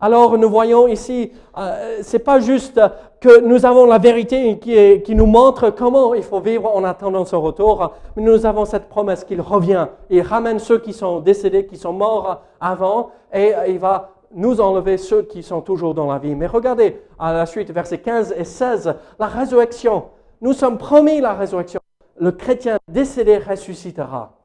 Alors 0.00 0.38
nous 0.38 0.48
voyons 0.48 0.86
ici, 0.86 1.32
euh, 1.56 1.98
c'est 2.02 2.20
pas 2.20 2.38
juste 2.38 2.80
que 3.20 3.40
nous 3.40 3.66
avons 3.66 3.84
la 3.84 3.98
vérité 3.98 4.58
qui, 4.60 5.02
qui, 5.02 5.14
nous 5.16 5.26
montre 5.26 5.70
comment 5.70 6.14
il 6.14 6.22
faut 6.22 6.40
vivre 6.40 6.72
en 6.72 6.84
attendant 6.84 7.24
son 7.24 7.40
retour, 7.40 7.92
mais 8.14 8.22
nous 8.22 8.46
avons 8.46 8.64
cette 8.64 8.88
promesse 8.88 9.24
qu'il 9.24 9.40
revient. 9.40 9.88
Il 10.08 10.22
ramène 10.22 10.60
ceux 10.60 10.78
qui 10.78 10.92
sont 10.92 11.18
décédés, 11.18 11.66
qui 11.66 11.76
sont 11.76 11.92
morts 11.92 12.42
avant, 12.60 13.10
et 13.34 13.52
il 13.66 13.80
va 13.80 14.12
nous 14.34 14.60
enlever 14.60 14.98
ceux 14.98 15.22
qui 15.22 15.42
sont 15.42 15.62
toujours 15.62 15.94
dans 15.94 16.06
la 16.06 16.18
vie. 16.18 16.36
Mais 16.36 16.46
regardez 16.46 17.02
à 17.18 17.32
la 17.32 17.46
suite, 17.46 17.72
versets 17.72 17.98
15 17.98 18.34
et 18.36 18.44
16, 18.44 18.94
la 19.18 19.26
résurrection. 19.26 20.04
Nous 20.40 20.52
sommes 20.52 20.78
promis 20.78 21.20
la 21.20 21.34
résurrection. 21.34 21.80
Le 22.20 22.30
chrétien 22.30 22.78
décédé 22.88 23.38
ressuscitera. 23.38 24.37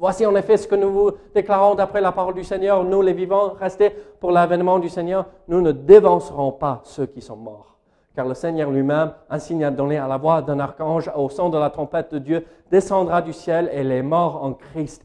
Voici 0.00 0.24
en 0.24 0.34
effet 0.34 0.56
ce 0.56 0.66
que 0.66 0.76
nous 0.76 0.90
vous 0.90 1.10
déclarons 1.34 1.74
d'après 1.74 2.00
la 2.00 2.10
parole 2.10 2.32
du 2.32 2.42
Seigneur. 2.42 2.82
Nous, 2.84 3.02
les 3.02 3.12
vivants, 3.12 3.50
restés 3.50 3.90
pour 4.18 4.32
l'avènement 4.32 4.78
du 4.78 4.88
Seigneur, 4.88 5.26
nous 5.46 5.60
ne 5.60 5.72
dévancerons 5.72 6.52
pas 6.52 6.80
ceux 6.84 7.04
qui 7.04 7.20
sont 7.20 7.36
morts. 7.36 7.76
Car 8.14 8.26
le 8.26 8.32
Seigneur 8.32 8.70
lui-même, 8.70 9.12
un 9.28 9.38
signe 9.38 9.62
à 9.62 9.70
donner 9.70 9.98
à 9.98 10.08
la 10.08 10.16
voix 10.16 10.40
d'un 10.40 10.58
archange, 10.58 11.10
au 11.14 11.28
son 11.28 11.50
de 11.50 11.58
la 11.58 11.68
trompette 11.68 12.14
de 12.14 12.18
Dieu, 12.18 12.46
descendra 12.70 13.20
du 13.20 13.34
ciel 13.34 13.68
et 13.74 13.84
les 13.84 14.00
morts 14.00 14.42
en 14.42 14.54
Christ 14.54 15.04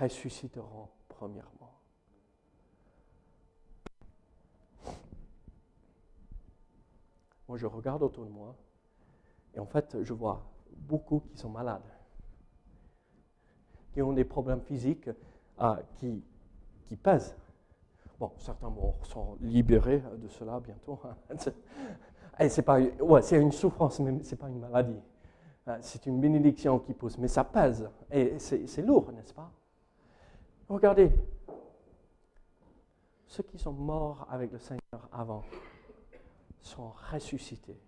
ressusciteront 0.00 0.86
premièrement. 1.08 1.72
Moi, 7.48 7.58
je 7.58 7.66
regarde 7.66 8.04
autour 8.04 8.24
de 8.24 8.30
moi 8.30 8.54
et 9.52 9.58
en 9.58 9.66
fait, 9.66 9.96
je 10.00 10.12
vois 10.12 10.42
beaucoup 10.76 11.24
qui 11.28 11.36
sont 11.36 11.50
malades 11.50 11.82
qui 13.92 14.02
ont 14.02 14.12
des 14.12 14.24
problèmes 14.24 14.60
physiques 14.60 15.10
euh, 15.60 15.76
qui, 15.96 16.22
qui 16.86 16.96
pèsent. 16.96 17.36
Bon, 18.18 18.32
certains 18.38 18.72
sont 19.04 19.36
libérés 19.40 20.02
de 20.16 20.28
cela 20.28 20.60
bientôt. 20.60 20.98
Hein. 21.04 21.36
c'est 22.48 22.62
pas, 22.62 22.80
ouais, 22.80 23.22
c'est 23.22 23.40
une 23.40 23.52
souffrance, 23.52 24.00
mais 24.00 24.22
ce 24.22 24.32
n'est 24.32 24.36
pas 24.36 24.48
une 24.48 24.58
maladie. 24.58 25.00
Euh, 25.68 25.78
c'est 25.80 26.06
une 26.06 26.20
bénédiction 26.20 26.78
qui 26.80 26.94
pousse, 26.94 27.18
mais 27.18 27.28
ça 27.28 27.44
pèse. 27.44 27.88
Et 28.10 28.38
c'est 28.38 28.82
lourd, 28.82 29.12
n'est-ce 29.12 29.34
pas? 29.34 29.50
Regardez, 30.68 31.12
ceux 33.26 33.42
qui 33.42 33.58
sont 33.58 33.72
morts 33.72 34.26
avec 34.30 34.50
le 34.52 34.58
Seigneur 34.58 35.08
avant 35.12 35.42
sont 36.60 36.92
ressuscités. 37.12 37.78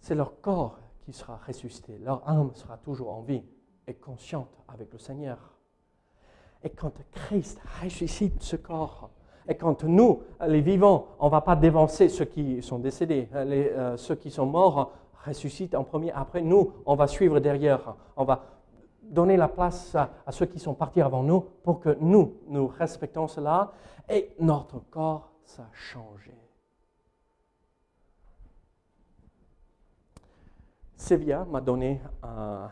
C'est 0.00 0.14
leur 0.14 0.40
corps 0.40 0.78
qui 1.08 1.14
sera 1.14 1.40
ressuscité, 1.46 1.96
leur 2.04 2.28
âme 2.28 2.50
sera 2.52 2.76
toujours 2.76 3.14
en 3.14 3.22
vie 3.22 3.42
est 3.86 3.94
consciente 3.94 4.50
avec 4.68 4.92
le 4.92 4.98
Seigneur. 4.98 5.38
Et 6.62 6.68
quand 6.68 6.92
Christ 7.12 7.58
ressuscite 7.82 8.42
ce 8.42 8.56
corps, 8.56 9.08
et 9.48 9.54
quand 9.54 9.84
nous, 9.84 10.20
les 10.46 10.60
vivants, 10.60 11.06
on 11.18 11.26
ne 11.26 11.30
va 11.30 11.40
pas 11.40 11.56
dévancer 11.56 12.10
ceux 12.10 12.26
qui 12.26 12.60
sont 12.60 12.78
décédés, 12.78 13.30
les, 13.46 13.68
euh, 13.70 13.96
ceux 13.96 14.16
qui 14.16 14.30
sont 14.30 14.44
morts 14.44 14.92
ressuscitent 15.24 15.74
en 15.74 15.82
premier, 15.82 16.12
après 16.12 16.42
nous, 16.42 16.74
on 16.84 16.94
va 16.94 17.06
suivre 17.06 17.40
derrière, 17.40 17.96
on 18.14 18.24
va 18.24 18.44
donner 19.00 19.38
la 19.38 19.48
place 19.48 19.94
à, 19.94 20.10
à 20.26 20.32
ceux 20.32 20.44
qui 20.44 20.58
sont 20.58 20.74
partis 20.74 21.00
avant 21.00 21.22
nous 21.22 21.40
pour 21.62 21.80
que 21.80 21.96
nous, 22.02 22.34
nous 22.48 22.66
respectons 22.66 23.28
cela, 23.28 23.72
et 24.10 24.34
notre 24.40 24.80
corps, 24.90 25.32
ça 25.46 25.62
a 25.62 25.72
changé. 25.72 26.47
Sévia 30.98 31.44
m'a 31.44 31.60
donné 31.60 32.02
un 32.24 32.68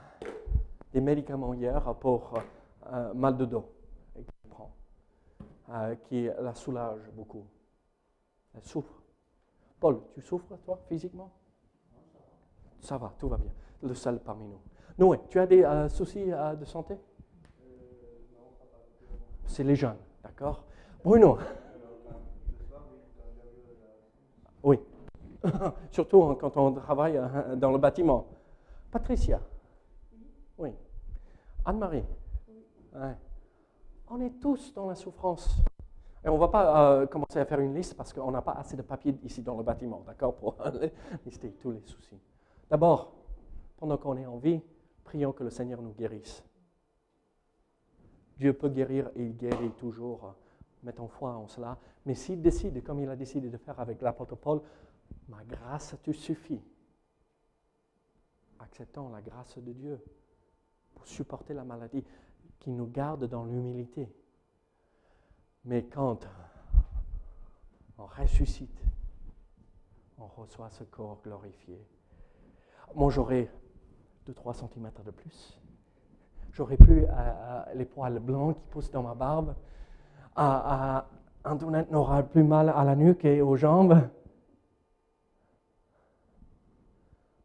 des 0.92 1.00
médicaments 1.00 1.54
hier 1.54 1.94
pour 2.00 2.34
euh, 2.92 3.14
mal 3.14 3.36
de 3.36 3.44
dos 3.44 3.72
euh, 5.70 5.94
qui 6.04 6.24
la 6.24 6.52
soulage 6.52 7.00
beaucoup. 7.14 7.44
Elle 8.52 8.64
souffre. 8.64 9.00
Paul, 9.78 10.00
tu 10.12 10.20
souffres, 10.20 10.56
toi, 10.64 10.80
physiquement? 10.88 11.30
Ça 12.80 12.98
va, 12.98 13.14
tout 13.16 13.28
va 13.28 13.36
bien. 13.36 13.52
Le 13.82 13.94
seul 13.94 14.18
parmi 14.18 14.48
nous. 14.48 14.60
Noé, 14.98 15.20
tu 15.28 15.38
as 15.38 15.46
des 15.46 15.62
euh, 15.62 15.88
soucis 15.88 16.26
de 16.26 16.64
santé? 16.64 16.98
C'est 19.44 19.64
les 19.64 19.76
jeunes, 19.76 19.98
d'accord? 20.24 20.64
Bruno 21.04 21.38
Oui. 24.64 24.80
Surtout 25.90 26.34
quand 26.34 26.56
on 26.56 26.72
travaille 26.72 27.20
dans 27.56 27.72
le 27.72 27.78
bâtiment. 27.78 28.26
Patricia 28.90 29.40
Oui. 30.58 30.70
Anne-Marie 31.64 32.04
On 34.08 34.20
est 34.20 34.40
tous 34.40 34.72
dans 34.74 34.86
la 34.86 34.94
souffrance. 34.94 35.62
Et 36.24 36.28
on 36.28 36.34
ne 36.34 36.40
va 36.40 36.48
pas 36.48 36.92
euh, 36.92 37.06
commencer 37.06 37.38
à 37.38 37.44
faire 37.44 37.60
une 37.60 37.74
liste 37.74 37.96
parce 37.96 38.12
qu'on 38.12 38.32
n'a 38.32 38.42
pas 38.42 38.52
assez 38.52 38.76
de 38.76 38.82
papier 38.82 39.16
ici 39.22 39.42
dans 39.42 39.56
le 39.56 39.62
bâtiment, 39.62 40.02
d'accord, 40.04 40.34
pour 40.34 40.56
lister 41.24 41.52
tous 41.52 41.70
les 41.70 41.80
soucis. 41.82 42.18
D'abord, 42.68 43.12
pendant 43.76 43.96
qu'on 43.96 44.16
est 44.16 44.26
en 44.26 44.38
vie, 44.38 44.60
prions 45.04 45.32
que 45.32 45.44
le 45.44 45.50
Seigneur 45.50 45.80
nous 45.80 45.92
guérisse. 45.92 46.42
Dieu 48.38 48.52
peut 48.52 48.68
guérir 48.68 49.08
et 49.14 49.22
il 49.22 49.36
guérit 49.36 49.70
toujours. 49.78 50.34
Mettons 50.82 51.06
foi 51.08 51.30
en 51.32 51.46
cela. 51.46 51.78
Mais 52.04 52.14
s'il 52.14 52.42
décide, 52.42 52.82
comme 52.82 53.00
il 53.00 53.08
a 53.08 53.16
décidé 53.16 53.48
de 53.48 53.56
faire 53.56 53.78
avec 53.78 54.02
l'apôtre 54.02 54.34
Paul, 54.36 54.60
ma 55.28 55.42
grâce 55.44 55.96
te 56.02 56.12
suffit. 56.12 56.62
Acceptons 58.58 59.08
la 59.10 59.20
grâce 59.20 59.58
de 59.58 59.72
Dieu 59.72 60.02
pour 60.94 61.06
supporter 61.06 61.54
la 61.54 61.64
maladie, 61.64 62.04
qui 62.58 62.70
nous 62.70 62.86
garde 62.86 63.28
dans 63.28 63.44
l'humilité. 63.44 64.08
Mais 65.64 65.84
quand 65.84 66.26
on 67.98 68.06
ressuscite, 68.06 68.82
on 70.18 70.26
reçoit 70.26 70.70
ce 70.70 70.84
corps 70.84 71.20
glorifié. 71.22 71.86
Moi, 72.94 73.10
j'aurais 73.10 73.50
2-3 74.26 74.54
cm 74.54 74.90
de 75.04 75.10
plus. 75.10 75.60
J'aurais 76.52 76.78
plus 76.78 77.04
les 77.74 77.84
poils 77.84 78.18
blancs 78.18 78.56
qui 78.56 78.64
poussent 78.70 78.90
dans 78.90 79.02
ma 79.02 79.14
barbe. 79.14 79.54
Antoinette 81.44 81.90
n'aura 81.90 82.22
plus 82.22 82.42
mal 82.42 82.70
à 82.70 82.82
la 82.84 82.96
nuque 82.96 83.24
et 83.24 83.42
aux 83.42 83.56
jambes. 83.56 84.08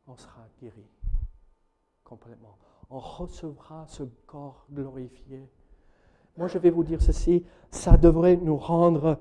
On 0.07 0.15
sera 0.15 0.47
complètement. 2.03 2.57
On 2.89 2.99
recevra 2.99 3.85
ce 3.87 4.03
corps 4.25 4.65
glorifié. 4.71 5.49
Moi, 6.37 6.47
je 6.47 6.57
vais 6.57 6.69
vous 6.69 6.83
dire 6.83 7.01
ceci, 7.01 7.45
ça 7.69 7.97
devrait 7.97 8.35
nous 8.37 8.57
rendre, 8.57 9.19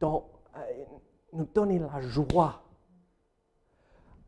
dans, 0.00 0.26
nous 1.32 1.44
donner 1.54 1.78
la 1.78 2.00
joie 2.00 2.64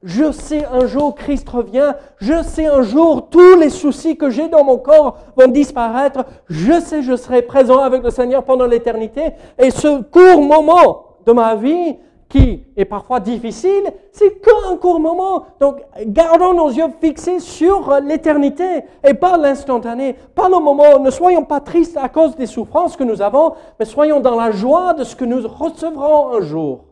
je 0.07 0.31
sais 0.31 0.65
un 0.65 0.87
jour 0.87 1.15
Christ 1.15 1.49
revient. 1.49 1.95
Je 2.19 2.43
sais 2.43 2.67
un 2.67 2.83
jour 2.83 3.29
tous 3.29 3.57
les 3.59 3.71
soucis 3.71 4.17
que 4.17 4.31
j'ai 4.31 4.49
dans 4.49 4.63
mon 4.63 4.79
corps 4.79 5.19
vont 5.37 5.49
disparaître. 5.49 6.25
Je 6.49 6.81
sais 6.81 7.03
je 7.03 7.17
serai 7.17 7.43
présent 7.43 7.81
avec 7.81 8.05
le 8.05 8.11
Seigneur 8.11 8.45
pendant 8.45 8.67
l'éternité. 8.67 9.33
Et 9.59 9.71
ce 9.71 10.03
court 10.03 10.43
moment 10.43 11.17
de 11.27 11.33
ma 11.33 11.57
vie 11.57 11.97
qui 12.29 12.65
est 12.77 12.85
parfois 12.85 13.21
difficile, 13.21 13.93
c'est 14.13 14.41
qu'un 14.41 14.77
court 14.77 15.01
moment. 15.01 15.47
Donc, 15.61 15.81
gardons 16.07 16.55
nos 16.55 16.71
yeux 16.71 16.91
fixés 17.01 17.41
sur 17.41 18.01
l'éternité 18.01 18.85
et 19.05 19.15
pas 19.15 19.37
l'instantané, 19.37 20.15
pas 20.35 20.49
le 20.49 20.59
moment. 20.59 20.99
Ne 20.99 21.11
soyons 21.11 21.45
pas 21.45 21.61
tristes 21.61 21.97
à 21.97 22.09
cause 22.09 22.37
des 22.37 22.47
souffrances 22.47 22.97
que 22.97 23.05
nous 23.05 23.23
avons, 23.23 23.55
mais 23.79 23.85
soyons 23.85 24.21
dans 24.21 24.35
la 24.35 24.51
joie 24.51 24.95
de 24.95 25.05
ce 25.05 25.15
que 25.15 25.25
nous 25.25 25.47
recevrons 25.47 26.35
un 26.35 26.41
jour. 26.41 26.85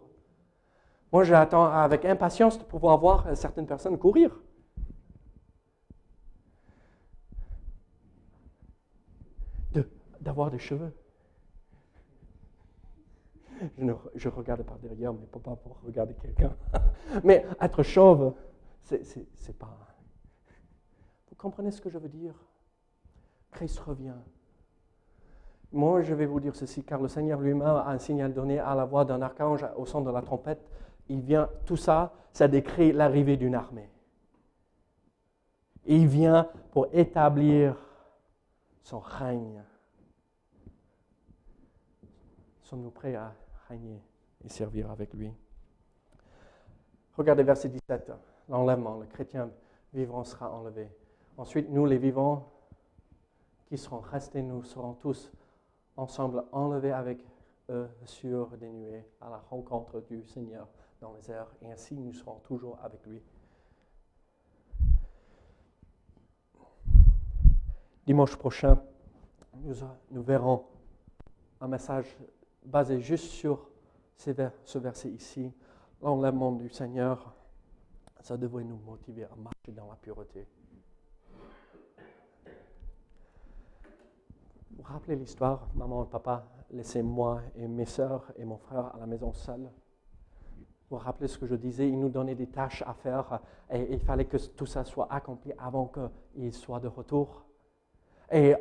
Moi, 1.13 1.25
j'attends 1.25 1.65
avec 1.65 2.05
impatience 2.05 2.59
de 2.59 2.65
pouvoir 2.65 2.99
voir 2.99 3.25
certaines 3.35 3.67
personnes 3.67 3.99
courir. 3.99 4.31
d'avoir 10.25 10.51
des 10.51 10.59
cheveux. 10.59 10.91
Je, 13.79 13.93
je, 14.15 14.29
regarde 14.29 14.63
par 14.63 14.79
derrière, 14.79 15.13
mais 15.13 15.27
pas 15.27 15.57
pour 15.57 15.79
regarder 15.85 16.15
quelqu'un. 16.15 16.55
mais 17.25 17.47
être 17.61 17.83
chauve, 17.83 18.35
c'est 18.83 19.59
pas. 19.59 19.77
Vous 21.29 21.37
comprenez 21.37 21.71
ce 21.71 21.81
que 21.81 21.91
je 21.91 21.99
veux 21.99 22.09
dire? 22.09 22.35
Christ 23.51 23.79
revient. 23.81 24.17
Moi, 25.73 26.03
je 26.03 26.15
vais 26.15 26.27
vous 26.27 26.41
dire 26.41 26.55
ceci, 26.55 26.85
car 26.85 27.01
le 27.01 27.09
Seigneur 27.09 27.41
lui-même 27.41 27.67
a 27.67 27.89
un 27.89 27.99
signal 27.99 28.33
donné 28.33 28.59
à 28.59 28.75
la 28.75 28.85
voix 28.85 29.05
d'un 29.05 29.23
archange 29.23 29.67
au 29.77 29.87
son 29.87 30.01
de 30.03 30.11
la 30.11 30.23
trompette 30.23 30.61
il 31.09 31.21
vient, 31.21 31.49
tout 31.67 31.77
ça, 31.77 32.13
ça 32.33 32.49
décrit 32.49 32.93
l'arrivée 32.93 33.37
d'une 33.37 33.55
armée. 33.55 33.91
il 35.87 36.07
vient 36.07 36.49
pour 36.73 36.89
établir 36.93 37.77
son 38.83 39.01
règne. 39.01 39.63
Sommes-nous 42.63 42.91
prêts 42.91 43.15
à 43.15 43.35
et 43.71 44.49
servir 44.49 44.91
avec 44.91 45.13
lui 45.15 45.33
Regardez 47.17 47.45
verset 47.45 47.69
17, 47.69 48.13
l'enlèvement, 48.49 48.97
le 48.97 49.07
chrétien 49.07 49.51
vivant 49.93 50.25
sera 50.25 50.51
enlevé. 50.51 50.89
Ensuite, 51.37 51.71
nous 51.71 51.87
les 51.87 51.99
vivants 51.99 52.51
qui 53.67 53.79
serons 53.79 54.01
restés, 54.01 54.43
nous 54.43 54.65
serons 54.65 54.95
tous 54.95 55.31
ensemble 55.97 56.45
enlevés 56.51 56.91
avec 56.91 57.25
eux 57.71 57.89
sur 58.05 58.49
des 58.57 58.71
nuées 58.71 59.05
à 59.21 59.31
la 59.31 59.39
rencontre 59.39 60.01
du 60.01 60.25
Seigneur 60.25 60.67
dans 61.01 61.13
les 61.15 61.31
airs, 61.31 61.55
et 61.63 61.71
ainsi 61.71 61.95
nous 61.95 62.13
serons 62.13 62.41
toujours 62.41 62.79
avec 62.83 63.05
lui. 63.07 63.23
Dimanche 68.07 68.37
prochain, 68.37 68.83
nous, 70.11 70.23
verrons 70.23 70.65
un 71.61 71.69
message 71.69 72.19
basé 72.65 73.01
juste 73.01 73.27
sur 73.27 73.69
ce 74.17 74.79
verset 74.79 75.11
ici, 75.11 75.53
l'enlèvement 76.03 76.53
du 76.53 76.69
Seigneur. 76.69 77.35
Ça 78.21 78.37
devrait 78.37 78.65
nous 78.65 78.79
motiver 78.79 79.25
à 79.25 79.37
marcher 79.37 79.73
dans 79.73 79.89
la 79.89 79.97
pureté. 79.97 80.47
Vous 84.71 84.83
rappelez 84.83 85.17
l'histoire, 85.17 85.69
maman 85.75 86.05
et 86.05 86.09
papa 86.09 86.47
laissaient 86.71 87.03
moi 87.03 87.43
et 87.57 87.69
mes 87.69 87.85
soeurs 87.85 88.33
et 88.37 88.45
mon 88.45 88.57
frère 88.57 88.95
à 88.95 88.99
la 88.99 89.07
maison 89.07 89.33
seuls 89.33 89.71
vous 90.91 90.99
vous 90.99 91.05
rappelez 91.05 91.29
ce 91.29 91.39
que 91.39 91.47
je 91.47 91.57
disais, 91.57 91.89
il 91.89 91.99
nous 91.99 92.09
donnait 92.09 92.35
des 92.35 92.47
tâches 92.47 92.83
à 92.87 92.93
faire 92.95 93.41
et 93.69 93.93
il 93.93 94.01
fallait 94.01 94.27
que 94.27 94.37
tout 94.37 94.67
ça 94.67 94.85
soit 94.85 95.13
accompli 95.13 95.53
avant 95.59 95.91
qu'il 96.35 96.53
soit 96.53 96.79
de 96.79 96.89
retour. 96.89 97.45
Et 98.35 98.53
euh, 98.53 98.57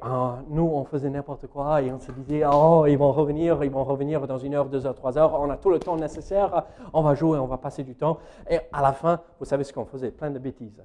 nous, 0.49 0.69
on 0.71 0.83
faisait 0.83 1.09
n'importe 1.09 1.47
quoi 1.47 1.81
et 1.81 1.91
on 1.91 1.99
se 1.99 2.11
disait, 2.11 2.43
oh, 2.45 2.85
ils 2.87 2.95
vont 2.95 3.11
revenir, 3.11 3.63
ils 3.63 3.71
vont 3.71 3.83
revenir 3.83 4.27
dans 4.27 4.37
une 4.37 4.53
heure, 4.53 4.67
deux 4.67 4.85
heures, 4.85 4.93
trois 4.93 5.17
heures, 5.17 5.33
on 5.41 5.49
a 5.49 5.57
tout 5.57 5.71
le 5.71 5.79
temps 5.79 5.97
nécessaire, 5.97 6.65
on 6.93 7.01
va 7.01 7.15
jouer, 7.15 7.39
on 7.39 7.47
va 7.47 7.57
passer 7.57 7.81
du 7.81 7.95
temps. 7.95 8.19
Et 8.47 8.59
à 8.71 8.83
la 8.83 8.93
fin, 8.93 9.19
vous 9.39 9.45
savez 9.45 9.63
ce 9.63 9.73
qu'on 9.73 9.85
faisait, 9.85 10.11
plein 10.11 10.29
de 10.29 10.37
bêtises. 10.37 10.79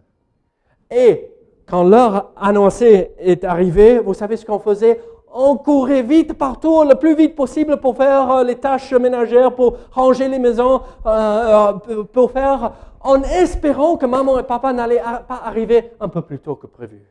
Et 0.90 1.30
quand 1.66 1.84
l'heure 1.84 2.30
annoncée 2.34 3.12
est 3.18 3.44
arrivée, 3.44 3.98
vous 3.98 4.14
savez 4.14 4.38
ce 4.38 4.46
qu'on 4.46 4.58
faisait? 4.58 4.98
On 5.34 5.58
courait 5.58 6.00
vite 6.00 6.32
partout, 6.32 6.82
le 6.82 6.94
plus 6.94 7.14
vite 7.14 7.36
possible 7.36 7.76
pour 7.76 7.94
faire 7.94 8.30
euh, 8.30 8.42
les 8.42 8.54
tâches 8.54 8.94
ménagères, 8.94 9.54
pour 9.54 9.76
ranger 9.90 10.28
les 10.28 10.38
maisons, 10.38 10.80
euh, 11.04 11.74
euh, 11.90 12.04
pour 12.04 12.30
faire, 12.30 12.72
en 13.02 13.22
espérant 13.22 13.98
que 13.98 14.06
maman 14.06 14.38
et 14.38 14.44
papa 14.44 14.72
n'allaient 14.72 15.02
pas 15.28 15.42
arriver 15.44 15.90
un 16.00 16.08
peu 16.08 16.22
plus 16.22 16.38
tôt 16.38 16.54
que 16.54 16.66
prévu. 16.66 17.02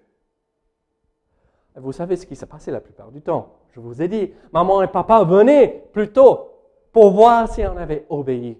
Vous 1.79 1.91
savez 1.91 2.15
ce 2.15 2.25
qui 2.25 2.35
s'est 2.35 2.45
passé 2.45 2.71
la 2.71 2.81
plupart 2.81 3.11
du 3.11 3.21
temps. 3.21 3.49
Je 3.71 3.79
vous 3.79 4.01
ai 4.01 4.07
dit, 4.07 4.33
maman 4.51 4.81
et 4.81 4.87
papa 4.87 5.23
venaient 5.23 5.83
plus 5.93 6.11
tôt 6.11 6.49
pour 6.91 7.11
voir 7.11 7.51
si 7.51 7.61
on 7.65 7.77
avait 7.77 8.05
obéi, 8.09 8.57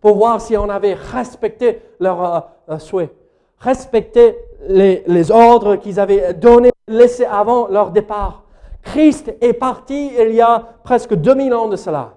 pour 0.00 0.16
voir 0.16 0.40
si 0.40 0.56
on 0.56 0.68
avait 0.68 0.94
respecté 0.94 1.80
leurs 1.98 2.50
souhaits, 2.78 3.12
respecté 3.58 4.36
les, 4.68 5.02
les 5.06 5.30
ordres 5.30 5.76
qu'ils 5.76 5.98
avaient 5.98 6.34
donnés, 6.34 6.70
laissés 6.86 7.24
avant 7.24 7.66
leur 7.68 7.90
départ. 7.90 8.44
Christ 8.82 9.34
est 9.40 9.54
parti 9.54 10.12
il 10.16 10.34
y 10.34 10.40
a 10.40 10.60
presque 10.84 11.14
2000 11.14 11.54
ans 11.54 11.68
de 11.68 11.76
cela. 11.76 12.14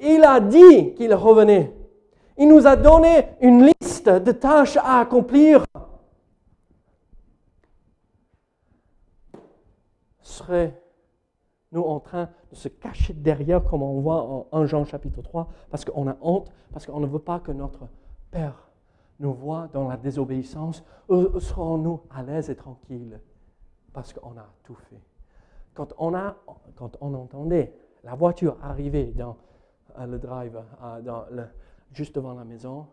Il 0.00 0.22
a 0.24 0.40
dit 0.40 0.94
qu'il 0.94 1.14
revenait. 1.14 1.72
Il 2.36 2.48
nous 2.48 2.66
a 2.66 2.76
donné 2.76 3.28
une 3.40 3.70
liste 3.80 4.08
de 4.10 4.32
tâches 4.32 4.76
à 4.76 5.00
accomplir. 5.00 5.64
Serait-nous 10.36 11.82
en 11.82 11.98
train 11.98 12.28
de 12.50 12.56
se 12.56 12.68
cacher 12.68 13.14
derrière, 13.14 13.64
comme 13.64 13.82
on 13.82 14.00
voit 14.00 14.22
en 14.22 14.46
1 14.52 14.66
Jean 14.66 14.84
chapitre 14.84 15.22
3, 15.22 15.48
parce 15.70 15.84
qu'on 15.84 16.06
a 16.08 16.16
honte, 16.20 16.52
parce 16.72 16.84
qu'on 16.84 17.00
ne 17.00 17.06
veut 17.06 17.20
pas 17.20 17.40
que 17.40 17.52
notre 17.52 17.88
Père 18.30 18.68
nous 19.18 19.32
voit 19.32 19.68
dans 19.72 19.88
la 19.88 19.96
désobéissance, 19.96 20.84
ou 21.08 21.40
serons-nous 21.40 22.02
à 22.10 22.22
l'aise 22.22 22.50
et 22.50 22.56
tranquilles? 22.56 23.18
Parce 23.94 24.12
qu'on 24.12 24.36
a 24.36 24.46
tout 24.64 24.74
fait. 24.74 25.00
Quand 25.72 25.94
on, 25.96 26.14
a, 26.14 26.36
quand 26.76 26.98
on 27.00 27.14
entendait 27.14 27.72
la 28.04 28.14
voiture 28.14 28.58
arriver 28.62 29.06
dans 29.06 29.38
euh, 29.98 30.04
le 30.04 30.18
drive, 30.18 30.62
euh, 30.82 31.46
juste 31.92 32.14
devant 32.14 32.34
la 32.34 32.44
maison, 32.44 32.86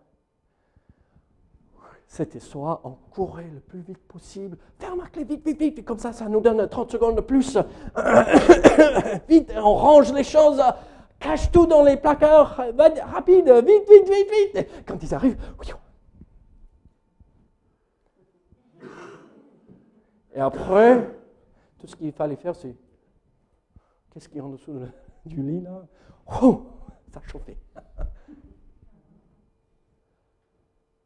c'était 2.14 2.40
soit 2.40 2.80
on 2.84 2.92
courait 3.10 3.50
le 3.52 3.60
plus 3.60 3.80
vite 3.80 3.98
possible, 4.08 4.56
ferme 4.78 5.00
la 5.00 5.08
clé 5.08 5.24
vite, 5.24 5.44
vite, 5.44 5.58
vite, 5.58 5.84
comme 5.84 5.98
ça, 5.98 6.14
ça 6.14 6.30
nous 6.30 6.42
donne 6.42 6.70
30 6.70 6.92
secondes 6.92 7.16
de 7.16 7.22
plus. 7.22 7.58
vite, 9.28 9.52
on 9.56 9.74
range 9.74 10.14
les 10.14 10.24
choses, 10.24 10.62
cache 11.20 11.52
tout 11.52 11.66
dans 11.66 11.82
les 11.82 11.98
placards, 11.98 12.56
rapide, 13.12 13.50
vite, 13.50 13.90
vite, 13.90 14.08
vite, 14.08 14.54
vite. 14.54 14.68
Quand 14.86 15.02
ils 15.02 15.16
arrivent, 15.16 15.40
Et 20.36 20.40
après, 20.40 21.16
tout 21.80 21.88
ce 21.88 21.96
qu'il 21.96 22.12
fallait 22.12 22.36
faire, 22.36 22.56
c'est 22.56 22.76
qu'est-ce 24.12 24.30
qu'il 24.30 24.38
y 24.38 24.40
a 24.40 24.44
en 24.44 24.50
dessous 24.50 24.80
du 25.26 25.42
lit 25.42 25.62
là? 25.62 25.84
Oh, 26.44 26.62
ça 27.12 27.22
chauffait. 27.24 27.58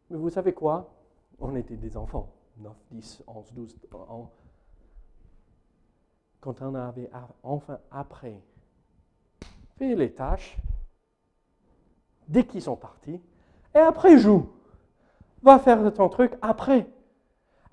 Mais 0.10 0.18
vous 0.18 0.30
savez 0.30 0.52
quoi? 0.54 0.97
On 1.40 1.56
était 1.56 1.76
des 1.76 1.96
enfants, 1.98 2.30
9, 2.58 2.74
10, 2.92 3.24
11, 3.28 3.54
12 3.54 3.76
ans. 3.94 4.32
Quand 6.40 6.62
on 6.62 6.76
avait 6.76 7.10
enfin 7.44 7.80
après 7.92 8.42
fait 9.78 9.96
les 9.96 10.12
tâches, 10.12 10.58
dès 12.28 12.46
qu'ils 12.46 12.62
sont 12.62 12.76
partis, 12.76 13.22
et 13.76 13.80
après 13.80 14.18
joue. 14.18 14.50
Va 15.44 15.60
faire 15.60 15.94
ton 15.94 16.10
truc 16.10 16.34
après. 16.42 16.88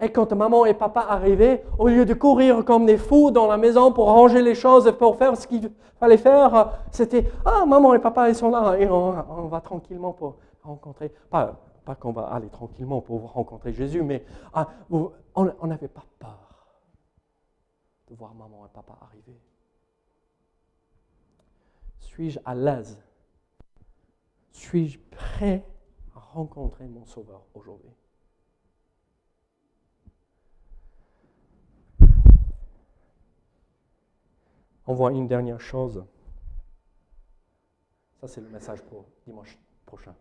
Et 0.00 0.10
quand 0.10 0.32
maman 0.32 0.66
et 0.66 0.74
papa 0.74 1.00
arrivaient, 1.08 1.64
au 1.78 1.88
lieu 1.88 2.04
de 2.04 2.14
courir 2.14 2.64
comme 2.64 2.84
des 2.84 2.98
fous 2.98 3.30
dans 3.30 3.46
la 3.46 3.56
maison 3.56 3.92
pour 3.92 4.06
ranger 4.06 4.42
les 4.42 4.54
choses 4.54 4.86
et 4.86 4.92
pour 4.92 5.16
faire 5.16 5.36
ce 5.36 5.46
qu'il 5.46 5.70
fallait 5.98 6.18
faire, 6.18 6.72
c'était 6.90 7.30
Ah, 7.44 7.64
maman 7.64 7.94
et 7.94 7.98
papa, 7.98 8.28
ils 8.28 8.34
sont 8.34 8.50
là 8.50 8.76
et 8.78 8.88
on, 8.88 9.46
va 9.48 9.60
tranquillement 9.60 10.12
pour 10.12 10.36
rencontrer. 10.62 11.12
Pas 11.84 11.94
qu'on 11.94 12.12
va 12.12 12.28
aller 12.28 12.48
tranquillement 12.48 13.00
pour 13.00 13.32
rencontrer 13.32 13.72
Jésus, 13.72 14.02
mais 14.02 14.24
ah, 14.52 14.68
on 14.90 15.66
n'avait 15.66 15.88
pas 15.88 16.04
peur 16.18 16.80
de 18.08 18.14
voir 18.14 18.34
maman 18.34 18.66
et 18.66 18.68
papa 18.70 18.98
arriver. 19.00 19.38
Suis-je 22.00 22.38
à 22.44 22.54
l'aise? 22.54 23.02
Suis-je 24.52 24.98
prêt 25.10 25.64
à 26.14 26.20
rencontrer 26.20 26.86
mon 26.86 27.04
Sauveur 27.04 27.42
aujourd'hui? 27.54 27.90
On 34.86 34.94
voit 34.94 35.12
une 35.12 35.26
dernière 35.26 35.60
chose. 35.60 36.04
Ça, 38.20 38.28
c'est 38.28 38.42
le 38.42 38.48
message 38.48 38.82
pour 38.82 39.06
dimanche 39.26 39.58
prochain. 39.86 40.14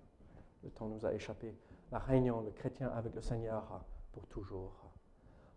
Le 0.64 0.70
temps 0.70 0.88
nous 0.88 1.06
a 1.06 1.14
échappé. 1.14 1.56
La 1.92 2.00
réunion, 2.00 2.42
le 2.42 2.52
chrétien 2.52 2.90
avec 2.90 3.14
le 3.14 3.22
Seigneur 3.22 3.84
pour 4.12 4.26
toujours. 4.28 4.92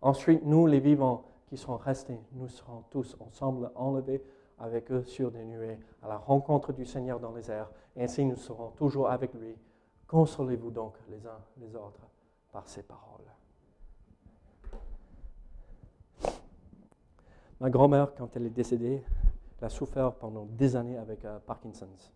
Ensuite, 0.01 0.43
nous, 0.43 0.67
les 0.67 0.79
vivants 0.79 1.25
qui 1.47 1.57
seront 1.57 1.77
restés, 1.77 2.19
nous 2.33 2.47
serons 2.47 2.83
tous 2.91 3.15
ensemble 3.19 3.71
enlevés 3.75 4.23
avec 4.59 4.91
eux 4.91 5.03
sur 5.03 5.31
des 5.31 5.43
nuées 5.45 5.79
à 6.03 6.07
la 6.07 6.17
rencontre 6.17 6.73
du 6.73 6.85
Seigneur 6.85 7.19
dans 7.19 7.33
les 7.33 7.49
airs. 7.49 7.71
Et 7.95 8.03
ainsi, 8.03 8.25
nous 8.25 8.35
serons 8.35 8.71
toujours 8.71 9.09
avec 9.09 9.33
lui. 9.33 9.55
Consolez-vous 10.07 10.71
donc 10.71 10.93
les 11.09 11.25
uns 11.25 11.39
les 11.57 11.75
autres 11.75 12.07
par 12.51 12.67
ces 12.67 12.83
paroles. 12.83 13.25
Ma 17.59 17.69
grand-mère, 17.69 18.13
quand 18.15 18.35
elle 18.35 18.45
est 18.45 18.51
décédée, 18.51 19.03
elle 19.59 19.65
a 19.65 19.69
souffert 19.69 20.13
pendant 20.13 20.45
des 20.45 20.75
années 20.75 20.97
avec 20.97 21.25
euh, 21.25 21.39
Parkinson's. 21.39 22.13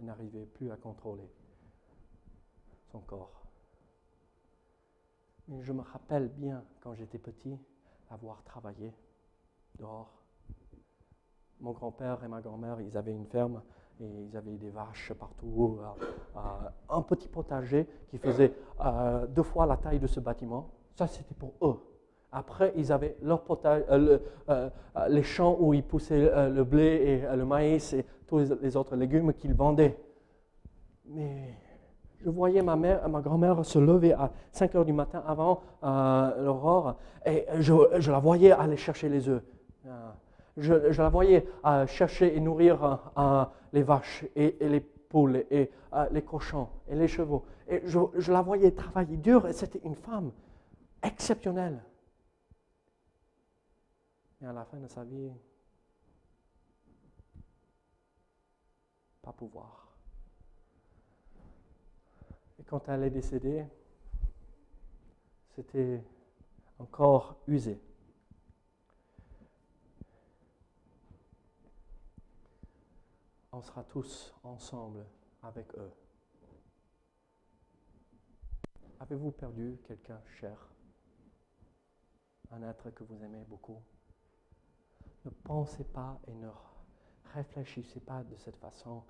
N'arrivait 0.00 0.46
plus 0.46 0.70
à 0.70 0.76
contrôler 0.76 1.28
son 2.92 3.00
corps. 3.00 3.46
Mais 5.48 5.62
je 5.62 5.72
me 5.72 5.80
rappelle 5.80 6.28
bien, 6.28 6.62
quand 6.80 6.94
j'étais 6.94 7.18
petit, 7.18 7.58
avoir 8.10 8.42
travaillé 8.42 8.92
dehors. 9.78 10.12
Mon 11.60 11.72
grand-père 11.72 12.22
et 12.24 12.28
ma 12.28 12.40
grand-mère, 12.40 12.80
ils 12.80 12.96
avaient 12.96 13.14
une 13.14 13.26
ferme 13.26 13.62
et 14.00 14.24
ils 14.24 14.36
avaient 14.36 14.56
des 14.56 14.70
vaches 14.70 15.12
partout, 15.14 15.78
euh, 15.80 16.04
euh, 16.36 16.40
un 16.90 17.02
petit 17.02 17.28
potager 17.28 17.88
qui 18.08 18.18
faisait 18.18 18.54
deux 19.30 19.42
fois 19.42 19.64
la 19.64 19.78
taille 19.78 20.00
de 20.00 20.06
ce 20.06 20.20
bâtiment. 20.20 20.70
Ça, 20.94 21.06
c'était 21.06 21.34
pour 21.34 21.54
eux. 21.62 21.80
Après, 22.32 22.72
ils 22.76 22.92
avaient 22.92 23.16
leur 23.22 23.44
potage, 23.44 23.84
euh, 23.88 24.18
euh, 24.50 24.68
euh, 24.96 25.08
les 25.08 25.22
champs 25.22 25.56
où 25.58 25.72
ils 25.72 25.82
poussaient 25.82 26.50
le 26.50 26.64
blé 26.64 26.84
et 26.84 27.36
le 27.36 27.44
maïs 27.46 27.96
tous 28.26 28.38
les 28.60 28.76
autres 28.76 28.96
légumes 28.96 29.32
qu'ils 29.32 29.54
vendaient. 29.54 29.96
Mais 31.06 31.54
je 32.20 32.30
voyais 32.30 32.62
ma 32.62 32.76
mère, 32.76 33.08
ma 33.08 33.20
grand-mère 33.20 33.64
se 33.64 33.78
lever 33.78 34.12
à 34.12 34.32
5 34.52 34.74
heures 34.74 34.84
du 34.84 34.92
matin 34.92 35.22
avant 35.26 35.62
l'aurore 35.82 36.96
et 37.24 37.46
je, 37.60 38.10
la 38.10 38.18
voyais 38.18 38.52
aller 38.52 38.76
chercher 38.76 39.08
les 39.08 39.28
œufs. 39.28 39.42
Je, 40.56 40.72
la 40.74 41.08
voyais 41.08 41.46
chercher 41.86 42.36
et 42.36 42.40
nourrir 42.40 43.12
les 43.72 43.82
vaches 43.82 44.24
et, 44.34 44.56
les 44.60 44.80
poules 44.80 45.44
et 45.50 45.70
les 46.10 46.22
cochons 46.22 46.68
et 46.88 46.94
les 46.94 47.08
chevaux. 47.08 47.44
Et 47.68 47.82
je, 47.84 47.98
je 48.16 48.32
la 48.32 48.42
voyais 48.42 48.70
travailler 48.72 49.16
dur 49.16 49.46
et 49.46 49.52
c'était 49.52 49.80
une 49.84 49.96
femme 49.96 50.32
exceptionnelle. 51.02 51.82
Et 54.42 54.46
à 54.46 54.52
la 54.52 54.64
fin 54.64 54.78
de 54.78 54.86
sa 54.86 55.04
vie, 55.04 55.30
pas 59.26 59.32
pouvoir. 59.32 59.88
Et 62.60 62.62
quand 62.62 62.88
elle 62.88 63.02
est 63.02 63.10
décédée, 63.10 63.66
c'était 65.56 66.00
encore 66.78 67.36
usé. 67.48 67.82
On 73.50 73.60
sera 73.62 73.82
tous 73.82 74.32
ensemble 74.44 75.04
avec 75.42 75.74
eux. 75.76 75.92
Avez-vous 79.00 79.32
perdu 79.32 79.76
quelqu'un 79.88 80.20
cher? 80.38 80.68
Un 82.52 82.62
être 82.62 82.90
que 82.90 83.02
vous 83.02 83.24
aimez 83.24 83.44
beaucoup? 83.48 83.82
Ne 85.24 85.30
pensez 85.30 85.82
pas 85.82 86.20
et 86.28 86.34
ne 86.34 86.48
réfléchissez 87.34 87.98
pas 87.98 88.22
de 88.22 88.36
cette 88.36 88.56
façon. 88.58 89.02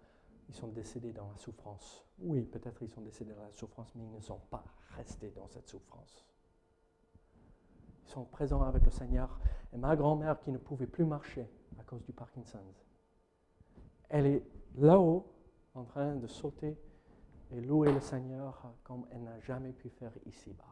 Ils 0.48 0.54
sont 0.54 0.68
décédés 0.68 1.12
dans 1.12 1.28
la 1.28 1.36
souffrance. 1.36 2.04
Oui, 2.18 2.42
peut-être 2.42 2.82
ils 2.82 2.88
sont 2.88 3.00
décédés 3.00 3.34
dans 3.34 3.42
la 3.42 3.52
souffrance, 3.52 3.92
mais 3.94 4.04
ils 4.04 4.12
ne 4.12 4.20
sont 4.20 4.40
pas 4.50 4.64
restés 4.96 5.30
dans 5.30 5.48
cette 5.48 5.68
souffrance. 5.68 6.24
Ils 8.04 8.10
sont 8.10 8.24
présents 8.24 8.62
avec 8.62 8.84
le 8.84 8.90
Seigneur. 8.90 9.38
Et 9.72 9.76
ma 9.76 9.96
grand-mère 9.96 10.38
qui 10.40 10.50
ne 10.52 10.58
pouvait 10.58 10.86
plus 10.86 11.04
marcher 11.04 11.48
à 11.78 11.82
cause 11.82 12.02
du 12.04 12.12
Parkinson's, 12.12 12.86
elle 14.08 14.26
est 14.26 14.42
là-haut 14.76 15.26
en 15.74 15.84
train 15.84 16.14
de 16.14 16.26
sauter 16.26 16.78
et 17.50 17.60
louer 17.60 17.92
le 17.92 18.00
Seigneur 18.00 18.72
comme 18.84 19.06
elle 19.10 19.24
n'a 19.24 19.38
jamais 19.40 19.72
pu 19.72 19.88
faire 19.90 20.12
ici-bas. 20.26 20.64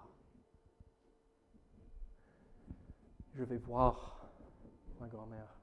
Je 3.34 3.42
vais 3.42 3.58
voir 3.58 4.30
ma 5.00 5.08
grand-mère. 5.08 5.58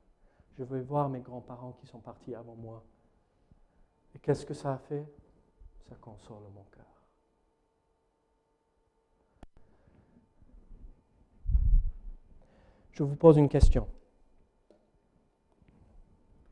Je 0.57 0.63
veux 0.63 0.81
voir 0.81 1.09
mes 1.09 1.21
grands-parents 1.21 1.73
qui 1.73 1.87
sont 1.87 2.01
partis 2.01 2.35
avant 2.35 2.55
moi. 2.55 2.83
Et 4.15 4.19
qu'est-ce 4.19 4.45
que 4.45 4.53
ça 4.53 4.73
a 4.73 4.77
fait? 4.77 5.05
Ça 5.87 5.95
console 5.95 6.43
mon 6.53 6.63
cœur. 6.65 6.85
Je 12.91 13.03
vous 13.03 13.15
pose 13.15 13.37
une 13.37 13.49
question. 13.49 13.87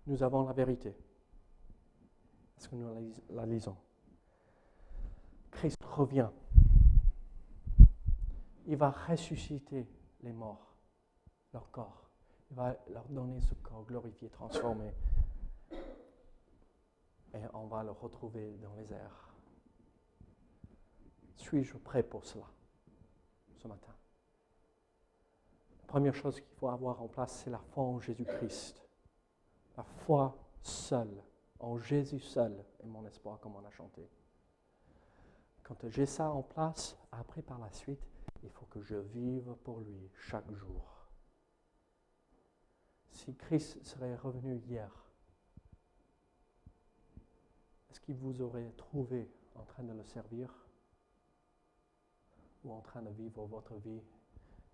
Nous 0.08 0.24
avons 0.24 0.46
la 0.48 0.54
vérité. 0.54 0.90
Est-ce 2.58 2.70
que 2.70 2.76
nous 2.76 3.14
la 3.30 3.46
lisons? 3.46 3.78
Christ 5.52 5.78
revient. 5.84 6.30
Il 8.66 8.78
va 8.78 8.92
ressusciter 8.92 9.88
les 10.22 10.32
morts, 10.32 10.76
leur 11.54 11.70
corps. 11.72 12.10
Il 12.52 12.56
va 12.56 12.76
leur 12.92 13.08
donner 13.10 13.40
ce 13.42 13.54
corps 13.56 13.86
glorifié, 13.86 14.30
transformé. 14.30 14.92
Et 17.34 17.42
on 17.54 17.68
va 17.68 17.84
le 17.84 17.92
retrouver 17.92 18.58
dans 18.58 18.74
les 18.76 18.92
airs. 18.92 19.34
Suis-je 21.36 21.78
prêt 21.78 22.04
pour 22.04 22.26
cela 22.26 22.46
ce 23.58 23.68
matin? 23.68 23.94
La 25.82 25.88
première 25.88 26.16
chose 26.16 26.40
qu'il 26.40 26.56
faut 26.56 26.70
avoir 26.70 27.02
en 27.02 27.08
place, 27.08 27.42
c'est 27.44 27.50
la 27.50 27.60
foi 27.60 27.84
en 27.84 28.00
Jésus-Christ. 28.00 28.84
La 29.78 29.84
foi 29.84 30.38
seule, 30.62 31.24
en 31.60 31.78
Jésus 31.78 32.20
seul, 32.20 32.66
est 32.80 32.88
mon 32.88 33.06
espoir, 33.06 33.40
comme 33.40 33.56
on 33.56 33.66
a 33.66 33.72
chanté. 33.72 34.10
Quand 35.64 35.88
j'ai 35.88 36.06
ça 36.06 36.32
en 36.32 36.44
place, 36.44 36.98
après 37.12 37.42
par 37.42 37.60
la 37.60 37.72
suite, 37.72 38.02
il 38.44 38.50
faut 38.50 38.66
que 38.66 38.82
je 38.82 38.96
vive 38.96 39.54
pour 39.64 39.80
lui 39.80 40.10
chaque 40.16 40.52
jour 40.52 41.00
si 43.20 43.36
Christ 43.36 43.84
serait 43.84 44.16
revenu 44.16 44.56
hier, 44.56 44.90
est-ce 47.90 48.00
qu'il 48.02 48.16
vous 48.16 48.42
aurait 48.42 48.72
trouvé 48.78 49.30
en 49.56 49.64
train 49.64 49.84
de 49.84 49.94
le 49.94 50.04
servir 50.04 50.54
ou 52.64 52.74
en 52.74 52.82
train 52.82 53.02
de 53.02 53.10
vivre 53.10 53.46
votre 53.46 53.76
vie 53.76 54.02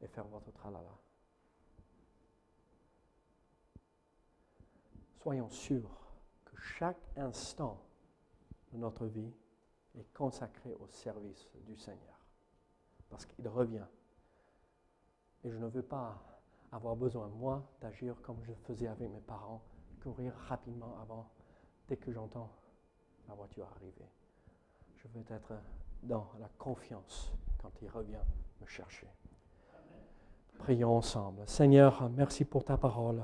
et 0.01 0.07
faire 0.07 0.25
votre 0.25 0.51
tralala? 0.51 0.97
Soyons 5.21 5.49
sûrs 5.49 5.97
que 6.43 6.55
chaque 6.57 7.01
instant 7.15 7.81
de 8.71 8.77
notre 8.77 9.05
vie 9.07 9.33
est 9.95 10.13
consacré 10.13 10.73
au 10.73 10.87
service 10.87 11.47
du 11.65 11.75
Seigneur, 11.77 12.19
parce 13.09 13.25
qu'il 13.25 13.47
revient. 13.47 13.85
Et 15.43 15.49
je 15.49 15.57
ne 15.57 15.67
veux 15.67 15.81
pas 15.81 16.21
avoir 16.71 16.95
besoin, 16.95 17.27
moi, 17.29 17.63
d'agir 17.79 18.21
comme 18.21 18.43
je 18.43 18.53
faisais 18.53 18.87
avec 18.87 19.09
mes 19.09 19.21
parents, 19.21 19.63
courir 20.03 20.33
rapidement 20.35 20.99
avant, 21.01 21.29
dès 21.87 21.97
que 21.97 22.11
j'entends 22.11 22.51
la 23.28 23.36
voiture 23.36 23.67
arriver. 23.76 24.09
Je 24.95 25.07
veux 25.07 25.23
être 25.30 25.53
dans 26.03 26.28
la 26.39 26.49
confiance 26.57 27.32
quand 27.61 27.71
il 27.82 27.89
revient 27.89 28.23
me 28.61 28.65
chercher. 28.65 29.07
Prions 30.57 30.97
ensemble. 30.97 31.47
Seigneur, 31.47 32.09
merci 32.09 32.45
pour 32.45 32.63
ta 32.63 32.78
parole. 32.78 33.23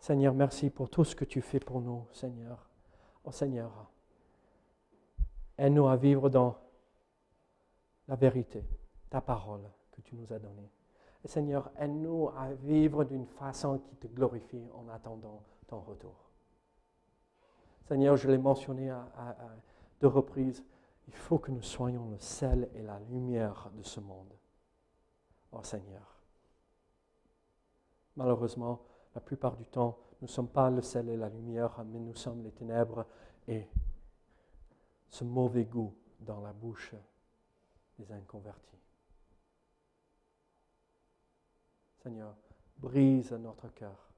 Seigneur, 0.00 0.34
merci 0.34 0.70
pour 0.70 0.90
tout 0.90 1.04
ce 1.04 1.16
que 1.16 1.24
tu 1.24 1.40
fais 1.40 1.60
pour 1.60 1.80
nous, 1.80 2.06
Seigneur. 2.12 2.68
Oh 3.24 3.32
Seigneur, 3.32 3.90
aide-nous 5.56 5.88
à 5.88 5.96
vivre 5.96 6.28
dans 6.28 6.58
la 8.08 8.16
vérité, 8.16 8.64
ta 9.08 9.20
parole 9.20 9.62
que 9.92 10.02
tu 10.02 10.14
nous 10.14 10.30
as 10.32 10.38
donnée. 10.38 10.70
Et 11.24 11.28
Seigneur, 11.28 11.70
aide-nous 11.78 12.28
à 12.36 12.52
vivre 12.52 13.04
d'une 13.04 13.26
façon 13.26 13.78
qui 13.78 13.96
te 13.96 14.06
glorifie 14.08 14.68
en 14.74 14.88
attendant 14.90 15.42
ton 15.66 15.80
retour. 15.80 16.23
Seigneur, 17.88 18.16
je 18.16 18.30
l'ai 18.30 18.38
mentionné 18.38 18.90
à, 18.90 19.36
deux 20.00 20.08
reprises, 20.08 20.64
il 21.06 21.14
faut 21.14 21.38
que 21.38 21.50
nous 21.50 21.62
soyons 21.62 22.08
le 22.08 22.18
sel 22.18 22.68
et 22.74 22.82
la 22.82 22.98
lumière 23.10 23.70
de 23.74 23.82
ce 23.82 24.00
monde. 24.00 24.32
Oh 25.52 25.62
Seigneur. 25.62 26.18
Malheureusement, 28.16 28.80
la 29.14 29.20
plupart 29.20 29.56
du 29.56 29.66
temps, 29.66 29.98
nous 30.20 30.26
ne 30.26 30.32
sommes 30.32 30.48
pas 30.48 30.70
le 30.70 30.80
sel 30.80 31.08
et 31.08 31.16
la 31.16 31.28
lumière, 31.28 31.84
mais 31.84 32.00
nous 32.00 32.14
sommes 32.14 32.42
les 32.42 32.52
ténèbres 32.52 33.06
et 33.46 33.68
ce 35.08 35.24
mauvais 35.24 35.64
goût 35.64 35.94
dans 36.20 36.40
la 36.40 36.52
bouche 36.52 36.94
des 37.98 38.10
inconvertis. 38.10 38.80
Seigneur, 42.02 42.34
brise 42.78 43.32
notre 43.32 43.68
cœur 43.68 44.08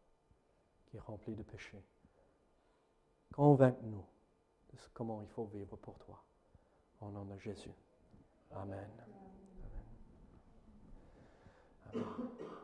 qui 0.87 0.97
est 0.97 1.01
rempli 1.01 1.35
de 1.35 1.43
péchés. 1.43 1.83
Convainc-nous 3.35 4.05
de 4.73 4.79
comment 4.95 5.23
il 5.23 5.29
faut 5.29 5.47
vivre 5.47 5.77
pour 5.77 5.99
toi. 5.99 6.23
Au 7.01 7.11
nom 7.11 7.25
de 7.25 7.39
Jésus. 7.39 7.75
Amen. 8.53 8.79
Amen. 8.79 9.07
Amen. 11.95 12.57